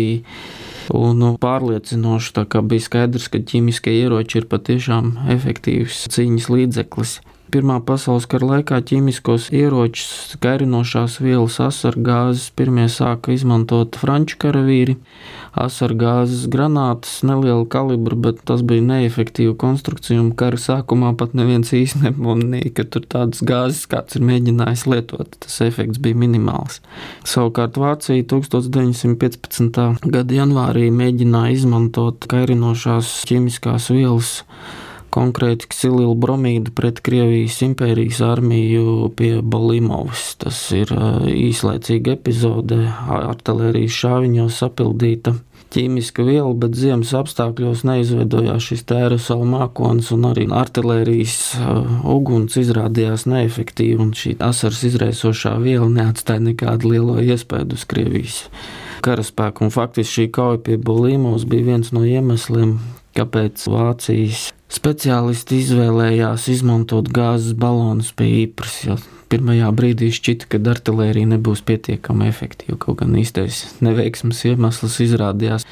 Un 0.94 1.20
nu, 1.22 1.30
pārliecinoši 1.40 2.48
bija 2.68 2.88
skaidrs, 2.88 3.30
ka 3.32 3.40
ķīmiskie 3.40 3.94
ieroči 4.02 4.42
ir 4.42 4.50
patiešām 4.52 5.14
efektīvs 5.36 6.08
cīņas 6.12 6.50
līdzeklis. 6.52 7.20
Pirmā 7.54 7.76
pasaules 7.86 8.26
kara 8.26 8.48
laikā 8.50 8.80
ķīmiskos 8.90 9.52
ieročus, 9.54 10.34
kairinošās 10.42 11.20
vielas, 11.22 11.60
asargāzes 11.62 12.48
pirmie 12.58 12.88
sāka 12.90 13.30
izmantot 13.30 13.94
franču 14.02 14.40
karavīri. 14.42 14.96
Asargāzes 15.54 16.48
granātas, 16.50 17.20
neliela 17.22 17.68
kalibra, 17.70 18.18
bet 18.18 18.40
tas 18.50 18.64
bija 18.66 18.82
neefektīva 18.88 19.54
konstrukcija. 19.62 20.24
Kara 20.40 20.58
sākumā 20.58 21.12
pat 21.20 21.36
neviens 21.38 21.70
īsti 21.78 22.02
nepamanīja, 22.08 22.72
ka 22.80 22.88
tur 22.96 23.06
tādas 23.14 23.44
gāzes 23.46 23.84
kāds 23.92 24.18
ir 24.18 24.26
mēģinājis 24.32 24.88
lietot. 24.90 25.38
Tas 25.46 25.60
efekts 25.68 26.02
bija 26.02 26.18
minimāls. 26.24 26.80
Savukārt 27.22 27.78
Vācija 27.78 28.26
1915. 28.34 30.10
gada 30.10 30.40
janvārī 30.40 30.88
mēģināja 30.90 31.60
izmantot 31.60 32.26
kairinošās 32.34 33.14
ķīmiskās 33.30 33.92
vielas 33.94 34.40
konkrēti 35.14 35.70
ksilu 35.70 36.14
bromīdu 36.18 36.74
pret 36.76 37.02
Krievijas 37.06 37.60
impērijas 37.66 38.22
armiju 38.26 39.12
pie 39.18 39.36
Bolimovas. 39.42 40.34
Tas 40.42 40.60
ir 40.76 40.92
īslaicīga 41.30 42.18
epizode, 42.18 42.82
artērijas 43.14 44.00
šāviņos 44.04 44.62
sapildīta 44.64 45.38
ķīmiska 45.74 46.26
viela, 46.26 46.52
bet 46.58 46.76
ziemas 46.78 47.14
apstākļos 47.18 47.82
neizveidojās 47.88 48.68
šis 48.70 48.84
aerosola 48.94 49.48
mākonis, 49.50 50.12
un 50.14 50.28
arī 50.30 50.46
artērijas 50.54 51.38
uguns 52.14 52.58
izrādījās 52.62 53.26
neefektīva, 53.30 54.04
un 54.06 54.14
šī 54.18 54.36
asars 54.44 54.84
izraisošā 54.92 55.56
viela 55.64 55.90
neatstāja 55.90 56.46
nekādu 56.52 56.94
lielo 56.94 57.18
iespēju 57.24 57.74
uz 57.74 57.86
Krievijas 57.90 58.44
karaspēku. 59.04 59.72
Faktiski 59.74 60.14
šī 60.22 60.28
kauja 60.36 60.62
pie 60.68 60.78
Bolīmovas 60.78 61.48
bija 61.50 61.74
viens 61.74 61.90
no 61.96 62.06
iemesliem, 62.08 62.78
kāpēc 63.18 63.66
Vācijas 63.70 64.52
speciālisti 64.74 65.62
izvēlējās 65.64 66.48
izmantot 66.54 67.12
gāzes 67.14 67.54
balonus 67.58 68.14
pie 68.18 68.30
īpras, 68.44 69.04
pirmajā 69.34 69.70
brīdī 69.76 70.10
šķita, 70.14 70.50
ka 70.50 70.62
artērija 70.74 71.30
nebūs 71.36 71.64
pietiekami 71.66 72.30
efektīva. 72.30 72.78
Kaut 72.82 73.02
gan 73.02 73.14
īstais 73.18 73.66
neveiksmes 73.86 74.44
iemesls 74.50 75.00
izrādījās 75.06 75.68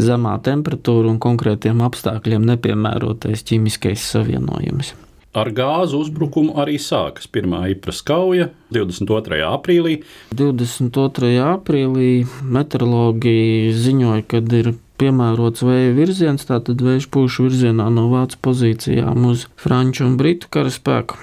zemā 0.00 0.36
temperatūra 0.44 1.12
un 1.12 1.20
konkrētiem 1.22 1.82
apstākļiem 1.86 2.44
nepiemērotais 2.52 3.44
ķīmiskais 3.48 4.04
savienojums. 4.14 4.94
Ar 5.34 5.48
gāzu 5.50 5.98
uzbrukumu 6.04 6.54
arī 6.62 6.76
sākas 6.78 7.26
pirmā 7.26 7.64
īpras 7.72 8.04
kauja 8.06 8.52
22. 8.74 9.40
aprīlī. 9.48 9.96
22. 10.30 11.32
aprīlī 11.42 12.10
meteorologi 12.54 13.72
ziņoja, 13.74 14.22
ka 14.30 14.42
ir 14.60 14.70
piemērots 15.00 15.64
vēja 15.66 15.92
virziens, 15.96 16.46
tātad 16.48 16.82
vējš 16.84 17.08
pūš 17.14 17.40
virzienā 17.46 17.90
no 17.92 18.08
vācu 18.12 18.40
pozīcijām 18.44 19.26
uz 19.30 19.46
franču 19.60 20.06
un 20.08 20.18
britu 20.20 20.50
karaspēku. 20.54 21.20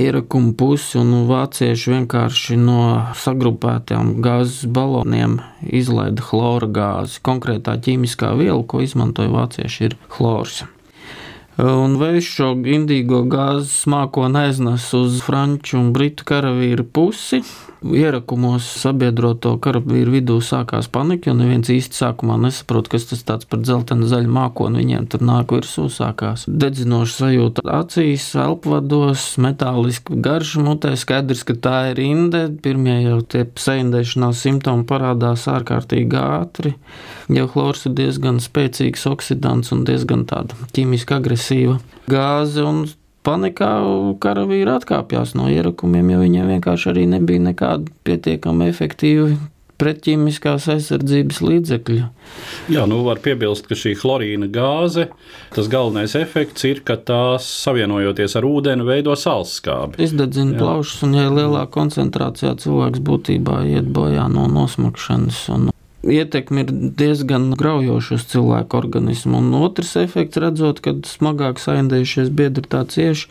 Ierakumu 0.00 0.52
pusi 0.54 1.00
un 1.00 1.26
vācieši 1.26 1.90
vienkārši 1.90 2.56
no 2.62 2.82
sagrupētām 3.18 4.20
gāzes 4.22 4.68
baloniem 4.70 5.40
izlaida 5.66 6.22
chlora 6.22 6.68
gāzi. 6.70 7.18
Konkrētā 7.26 7.74
ķīmiskā 7.82 8.30
viela, 8.38 8.62
ko 8.62 8.84
izmantoja 8.84 9.32
vācieši, 9.34 9.88
ir 9.88 9.96
chlors. 10.14 10.62
Un 11.60 11.98
vējš 12.00 12.28
šo 12.36 12.52
indīgo 12.72 13.24
gāzes 13.28 13.82
mākoni 13.90 14.46
aiznes 14.46 14.86
uz 14.96 15.18
franču 15.26 15.80
un 15.82 15.90
britu 15.92 16.24
karavīru 16.28 16.86
pusi, 16.86 17.42
Ierakumos 17.80 18.66
sabiedroto 18.82 19.54
karavīru 19.62 20.12
vidū 20.18 20.36
sākās 20.44 20.90
panika, 20.92 21.30
jo 21.30 21.36
neviens 21.38 21.70
īsti 21.72 21.96
sākumā 21.96 22.36
nesaprot, 22.42 22.90
kas 22.92 23.06
tas 23.08 23.24
tāds 23.24 23.48
par 23.48 23.62
dzeltenu 23.64 24.08
zaļu 24.10 24.28
mākoni 24.36 24.82
viņiem 24.82 25.06
tur 25.12 25.24
nāk 25.24 25.54
virsū. 25.56 25.86
Sākās 25.90 26.44
dedzinoša 26.44 27.16
sajūta 27.16 27.64
acīs, 27.78 28.28
elpvados, 28.36 29.24
metāliski 29.40 30.20
garša 30.20 30.64
mutē. 30.66 30.92
Skaidrs, 31.00 31.46
ka 31.48 31.56
tā 31.56 31.78
ir 31.94 32.02
inde. 32.04 32.44
Pirmie 32.60 32.98
jau 33.00 33.22
tie 33.24 33.46
sēņdēšanās 33.48 34.44
simptomi 34.44 34.84
parādās 34.88 35.48
ārkārtīgi 35.48 36.20
ātri. 36.20 36.76
Jau 37.32 37.48
chlors 37.48 37.88
ir 37.88 37.96
diezgan 37.96 38.44
spēcīgs 38.44 39.08
oksidants 39.08 39.72
un 39.72 39.86
diezgan 39.88 40.28
tāda 40.28 40.68
ķīmiski 40.76 41.16
agresīva 41.16 41.80
gāze. 42.10 42.60
Un 42.60 42.84
panikā 43.26 43.70
karavīri 44.22 44.74
atkāpjas 44.74 45.36
no 45.38 45.48
ierakumiem, 45.52 46.14
jo 46.14 46.20
viņiem 46.24 46.52
vienkārši 46.56 46.92
arī 46.92 47.06
nebija 47.10 47.42
nekāda 47.50 47.90
pietiekami 48.08 48.70
efektīva 48.72 49.34
pretķīmiskās 49.80 50.68
aizsardzības 50.74 51.40
līdzekļu. 51.44 52.06
Jā, 52.72 52.84
nu 52.90 53.00
var 53.06 53.20
piebilst, 53.24 53.68
ka 53.70 53.78
šī 53.78 53.94
chlorīna 54.00 54.50
gāze, 54.52 55.08
tas 55.54 55.70
galvenais 55.72 56.14
efekts 56.18 56.66
ir, 56.68 56.82
ka 56.84 56.98
tās 57.00 57.48
savienojoties 57.64 58.36
ar 58.38 58.48
ūdeni 58.48 58.86
veido 58.86 59.16
sālskābi. 59.16 60.00
Izdedzina 60.04 60.58
plaušas, 60.60 61.04
un 61.08 61.16
ja 61.16 61.28
lielā 61.32 61.64
koncentrācijā 61.72 62.54
cilvēks 62.60 63.02
būtībā 63.06 63.62
iet 63.72 63.88
bojā 63.96 64.28
no 64.32 64.46
nosmakšanas. 64.52 65.42
Un 65.56 65.69
ietekme 66.02 66.64
ir 66.64 66.72
diezgan 66.72 67.50
graujoša 67.58 68.16
uz 68.16 68.26
cilvēku 68.30 68.78
organismu. 68.78 69.40
Un 69.40 69.54
otrs 69.60 69.96
efekts, 70.00 70.40
redzot, 70.40 70.80
kad 70.84 71.04
smagāk 71.08 71.60
saindējušies 71.62 72.32
biedri 72.32 72.64
tā 72.64 72.84
cieši, 72.88 73.28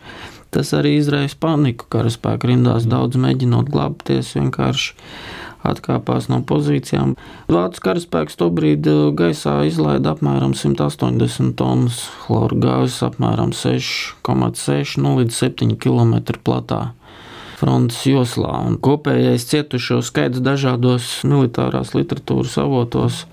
tas 0.54 0.72
arī 0.76 0.96
izraisa 0.98 1.38
paniku. 1.40 1.88
Karaspēka 1.90 2.50
rindās 2.50 2.88
daudz 2.90 3.18
mēģinot 3.20 3.70
glābties, 3.72 4.34
vienkārši 4.38 4.94
atkāpās 5.66 6.30
no 6.32 6.40
pozīcijām. 6.46 7.16
Vācu 7.52 7.82
karaspēks 7.84 8.38
tobrīd 8.40 8.86
gaisā 9.18 9.58
izlaida 9.68 10.14
apmēram 10.14 10.54
180 10.56 11.52
tonnas 11.58 12.06
chlora 12.22 12.56
gāzes, 12.62 13.02
apmēram 13.04 13.52
6,6 13.56 14.96
no 15.04 15.18
līdz 15.18 15.42
7 15.44 15.76
km 15.82 16.16
platā 16.40 16.80
frontes 17.60 18.00
joslā. 18.08 18.54
Un 18.66 18.78
kopējais 18.80 19.46
cietušo 19.50 20.00
skaits 20.06 20.42
dažādos 20.44 21.20
militārās 21.28 21.92
literatūras 21.96 22.56
avotos 22.62 23.24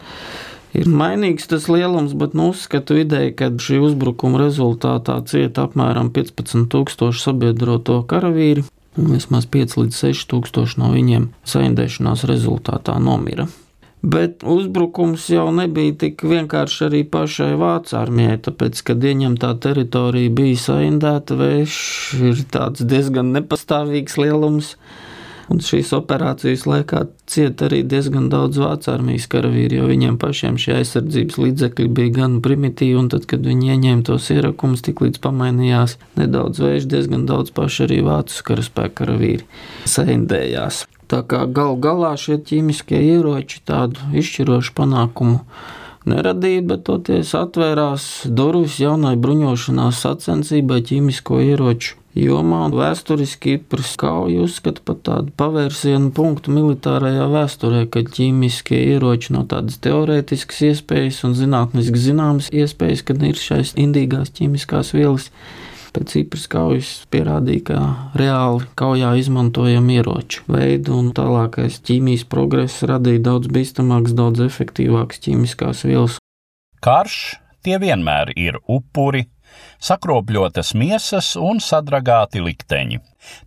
ir 0.78 0.90
mainīgs 0.92 1.48
tas 1.50 1.70
lielums, 1.72 2.16
bet 2.18 2.36
nu, 2.38 2.52
uzskatu 2.54 3.00
vidēji, 3.00 3.36
ka 3.40 3.52
šī 3.68 3.80
uzbrukuma 3.88 4.42
rezultātā 4.44 5.20
cieta 5.30 5.68
apmēram 5.68 6.12
15,000 6.16 7.16
sabiedroto 7.18 8.02
karavīri, 8.10 8.66
un 9.00 9.14
vismaz 9.16 9.48
5 9.54 9.80
līdz 9.82 10.04
6 10.08 10.28
tūkstoši 10.34 10.84
no 10.84 10.92
viņiem 10.96 11.32
saindēšanās 11.48 12.28
rezultātā 12.30 13.00
nomira. 13.02 13.48
Bet 14.08 14.44
uzbrukums 14.48 15.26
jau 15.28 15.50
nebija 15.52 15.92
tik 16.04 16.22
vienkārši 16.24 16.86
arī 16.86 17.02
pašai 17.12 17.50
Vācu 17.60 17.98
armijai, 18.00 18.38
tāpēc, 18.46 18.80
kad 18.88 19.04
ieņemtā 19.04 19.50
teritorija 19.66 20.32
bija 20.38 20.62
saindēta, 20.62 21.36
vējš 21.36 21.80
ir 22.30 22.40
tāds 22.54 22.86
diezgan 22.88 23.34
nepastāvīgs 23.36 24.16
lielums. 24.22 24.72
Un 25.52 25.60
šīs 25.64 25.92
operācijas 25.96 26.66
laikā 26.68 27.06
cieta 27.28 27.68
arī 27.68 27.82
diezgan 27.88 28.28
daudz 28.32 28.60
vācu 28.64 28.92
armijas 28.92 29.28
karavīru, 29.32 29.82
jo 29.82 29.92
viņiem 29.92 30.18
pašiem 30.20 30.60
šie 30.60 30.78
aizsardzības 30.82 31.40
līdzekļi 31.44 31.88
bija 32.00 32.16
gan 32.22 32.42
primitīvi, 32.44 32.98
un 33.00 33.08
tad, 33.12 33.28
kad 33.32 33.48
viņi 33.48 33.74
ieņēma 33.76 34.08
tos 34.08 34.28
ierakumus, 34.36 34.84
tik 34.88 35.04
līdz 35.04 35.24
pamainījās 35.24 35.96
nedaudz 36.20 36.64
vējš, 36.64 36.92
diezgan 36.96 37.28
daudz 37.28 37.56
paši 37.56 37.88
arī 37.88 38.04
vācu 38.08 38.44
karaspēka 38.52 39.02
karavīri 39.02 39.48
saindējās. 39.88 40.86
Tā 41.08 41.22
kā 41.24 41.46
gal 41.48 41.78
galā 41.80 42.16
šie 42.20 42.36
ķīmiskie 42.44 43.00
ieroči 43.14 43.62
tādu 43.68 44.10
izšķirošu 44.20 44.74
panākumu 44.76 45.40
neradīja, 46.08 46.64
bet 46.68 46.84
toties 46.88 47.32
atvērās 47.38 48.28
durvis 48.28 48.80
jaunai 48.82 49.16
bruņošanās 49.20 50.02
sacensībai 50.04 50.82
ķīmisko 50.90 51.40
ieroču 51.44 51.96
jomā. 52.18 52.66
Vēsturiski 52.74 53.58
Kipras 53.58 53.94
kauja 54.00 54.44
uzskata 54.46 54.84
par 54.86 55.00
tādu 55.06 55.34
pavērsienu 55.40 56.12
punktu 56.16 56.54
militārajā 56.56 57.28
vēsturē, 57.32 57.86
kad 57.94 58.12
ķīmiskie 58.16 58.80
ieroči 58.96 59.36
no 59.36 59.46
tādas 59.50 59.80
teorētiskas 59.84 60.64
iespējas 60.72 61.24
un 61.28 61.38
zinātniski 61.38 62.04
zināmas 62.10 62.52
iespējas, 62.52 63.06
kad 63.08 63.24
ir 63.24 63.40
šais 63.40 63.76
indīgās 63.80 64.34
ķīmiskās 64.38 64.94
vielas 64.98 65.32
pēc 65.98 66.14
Cipras 66.14 66.46
kaujas 66.52 66.92
pierādīja, 67.10 67.64
ka 67.72 67.78
reāli 68.20 68.68
kaujā 68.78 69.16
izmantojam 69.18 69.90
ieroču 69.90 70.46
veidu, 70.52 71.00
un 71.02 71.10
tālākais 71.18 71.82
ķīmijas 71.88 72.28
progress 72.30 72.86
radīja 72.86 73.24
daudz 73.32 73.50
bīstamākas, 73.50 74.14
daudz 74.18 74.46
efektīvākas 74.46 75.24
ķīmiskās 75.26 75.84
vielas. 75.90 76.20
Karš 76.84 77.40
tie 77.66 77.80
vienmēr 77.82 78.36
ir 78.38 78.60
upuri, 78.70 79.26
sakropļotas 79.82 80.74
miesas 80.78 81.34
un 81.40 81.62
sadragāti 81.64 82.44
likteņi. 82.44 83.00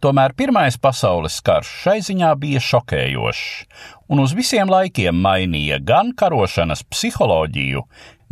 Tomēr 0.02 0.34
Pirmais 0.36 0.76
pasaules 0.80 1.38
karš 1.44 1.70
šai 1.84 1.98
ziņā 2.04 2.32
bija 2.40 2.62
šokējošs, 2.64 3.44
un 4.10 4.24
uz 4.24 4.34
visiem 4.36 4.72
laikiem 4.72 5.16
mainīja 5.22 5.78
gan 5.80 6.12
karošanas 6.18 6.82
psiholoģiju, 6.90 7.84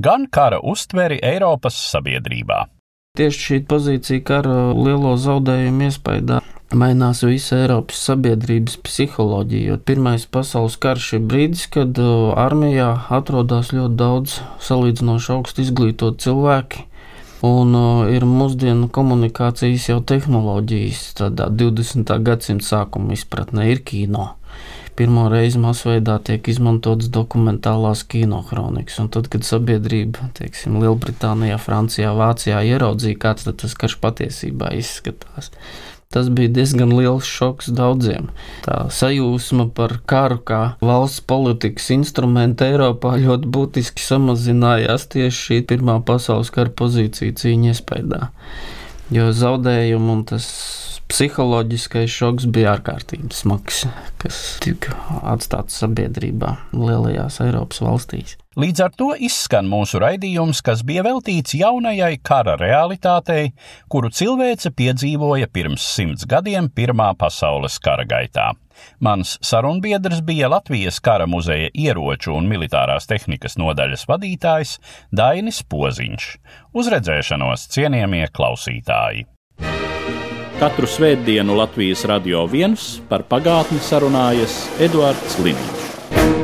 gan 0.03 0.27
kara 0.27 0.59
uztveri 0.61 1.23
Eiropas 1.23 1.79
sabiedrībā. 1.93 2.67
Tieši 3.17 3.41
šī 3.45 3.59
pozīcija 3.71 4.25
kara 4.27 4.59
lielo 4.77 5.15
zaudējumu 5.19 5.89
iespējā 5.89 6.43
mainās 6.77 7.23
visa 7.25 7.63
Eiropas 7.63 8.03
sabiedrības 8.11 8.77
psiholoģija. 8.85 9.79
Pirmais 9.89 10.27
pasaules 10.29 10.77
karš 10.83 11.15
ir 11.17 11.25
brīdis, 11.31 11.65
kad 11.73 11.97
armijā 12.45 12.91
atrodas 13.21 13.73
ļoti 13.73 13.99
daudz 14.03 14.37
salīdzinoši 14.69 15.33
augstu 15.39 15.65
izglītotu 15.65 16.29
cilvēku, 16.29 16.85
Un 17.39 17.71
uh, 17.79 18.09
ir 18.11 18.25
mūsdienu 18.27 18.89
komunikācijas 18.91 19.85
jau 19.93 20.01
tehnoloģijas, 20.03 21.03
tādā 21.21 21.47
20. 21.55 22.11
gadsimta 22.27 22.67
sākuma 22.67 23.15
izpratnē 23.15 23.69
ir 23.71 23.85
kino 23.87 24.33
pirmo 24.99 25.29
reizi 25.33 25.61
masveidā 25.63 26.19
tiek 26.27 26.49
izmantotas 26.51 27.11
dokumentālās 27.15 28.03
kinohronikas. 28.11 28.99
Un 29.03 29.13
tad, 29.15 29.31
kad 29.33 29.47
sabiedrība, 29.47 30.33
teiksim, 30.39 30.81
Lielbritānijā, 30.83 31.61
Francijā, 31.63 32.11
Vācijā 32.19 32.65
ieraudzīja, 32.73 33.21
kāds 33.23 33.47
tas 33.49 33.79
karš 33.79 33.99
patiesībā 34.03 34.75
izskatās, 34.79 35.53
Tas 36.09 36.31
bija 36.33 36.49
diezgan 36.49 36.95
liels 36.97 37.29
šoks 37.29 37.67
daudziem. 37.77 38.31
Tā 38.65 38.87
sajūsma 38.97 39.67
par 39.77 39.99
karu 40.09 40.39
kā 40.51 40.61
valsts 40.81 41.21
politikas 41.29 41.91
instrumentu 41.93 42.65
Eiropā 42.65 43.19
ļoti 43.21 43.51
būtiski 43.53 44.01
samazinājās 44.07 45.05
tieši 45.13 45.43
šī 45.43 45.59
Pirmā 45.69 45.99
pasaules 46.09 46.49
kara 46.55 46.73
pozīcija 46.81 47.37
cīņa 47.43 47.75
iespējā. 47.75 48.23
Jo 49.15 49.31
zaudējumi 49.33 50.11
un 50.13 50.25
tas 50.29 50.47
psiholoģiskais 51.09 52.13
šoks 52.13 52.45
bija 52.53 52.75
ārkārtīgi 52.77 53.31
smags, 53.33 53.87
kas 54.21 54.59
tika 54.61 54.93
atstāts 55.33 55.79
sabiedrībā 55.81 56.51
lielajās 56.77 57.41
Eiropas 57.47 57.81
valstīs. 57.81 58.37
Līdz 58.59 58.85
ar 58.85 58.93
to 58.99 59.09
izskan 59.17 59.69
mūsu 59.71 60.01
raidījums, 60.03 60.61
kas 60.67 60.83
bija 60.85 61.07
veltīts 61.07 61.57
jaunajai 61.57 62.19
kara 62.21 62.59
realitātei, 62.61 63.53
kuru 63.89 64.13
cilvēce 64.13 64.75
piedzīvoja 64.77 65.49
pirms 65.49 65.89
simts 65.95 66.29
gadiem 66.29 66.69
Pirmā 66.69 67.15
pasaules 67.17 67.81
kara 67.81 68.05
gaitā. 68.09 68.51
Mans 69.01 69.37
sarunbiedrs 69.45 70.21
bija 70.27 70.51
Latvijas 70.53 71.01
kara 71.01 71.27
muzeja 71.27 71.71
ieroču 71.75 72.35
un 72.37 72.49
militārās 72.51 73.09
tehnikas 73.11 73.59
nodaļas 73.61 74.07
vadītājs 74.11 74.77
Dainis 75.15 75.63
Poziņš. 75.63 76.29
Uz 76.75 76.93
redzēšanos, 76.95 77.69
cienījamie 77.75 78.27
klausītāji! 78.35 79.27
Katru 80.59 80.89
svētdienu 80.91 81.55
Latvijas 81.55 82.03
radio 82.11 82.43
viens 82.51 82.97
par 83.07 83.23
pagātni 83.31 83.79
sarunājas 83.79 84.65
Eduards 84.83 85.39
Līniju. 85.39 86.38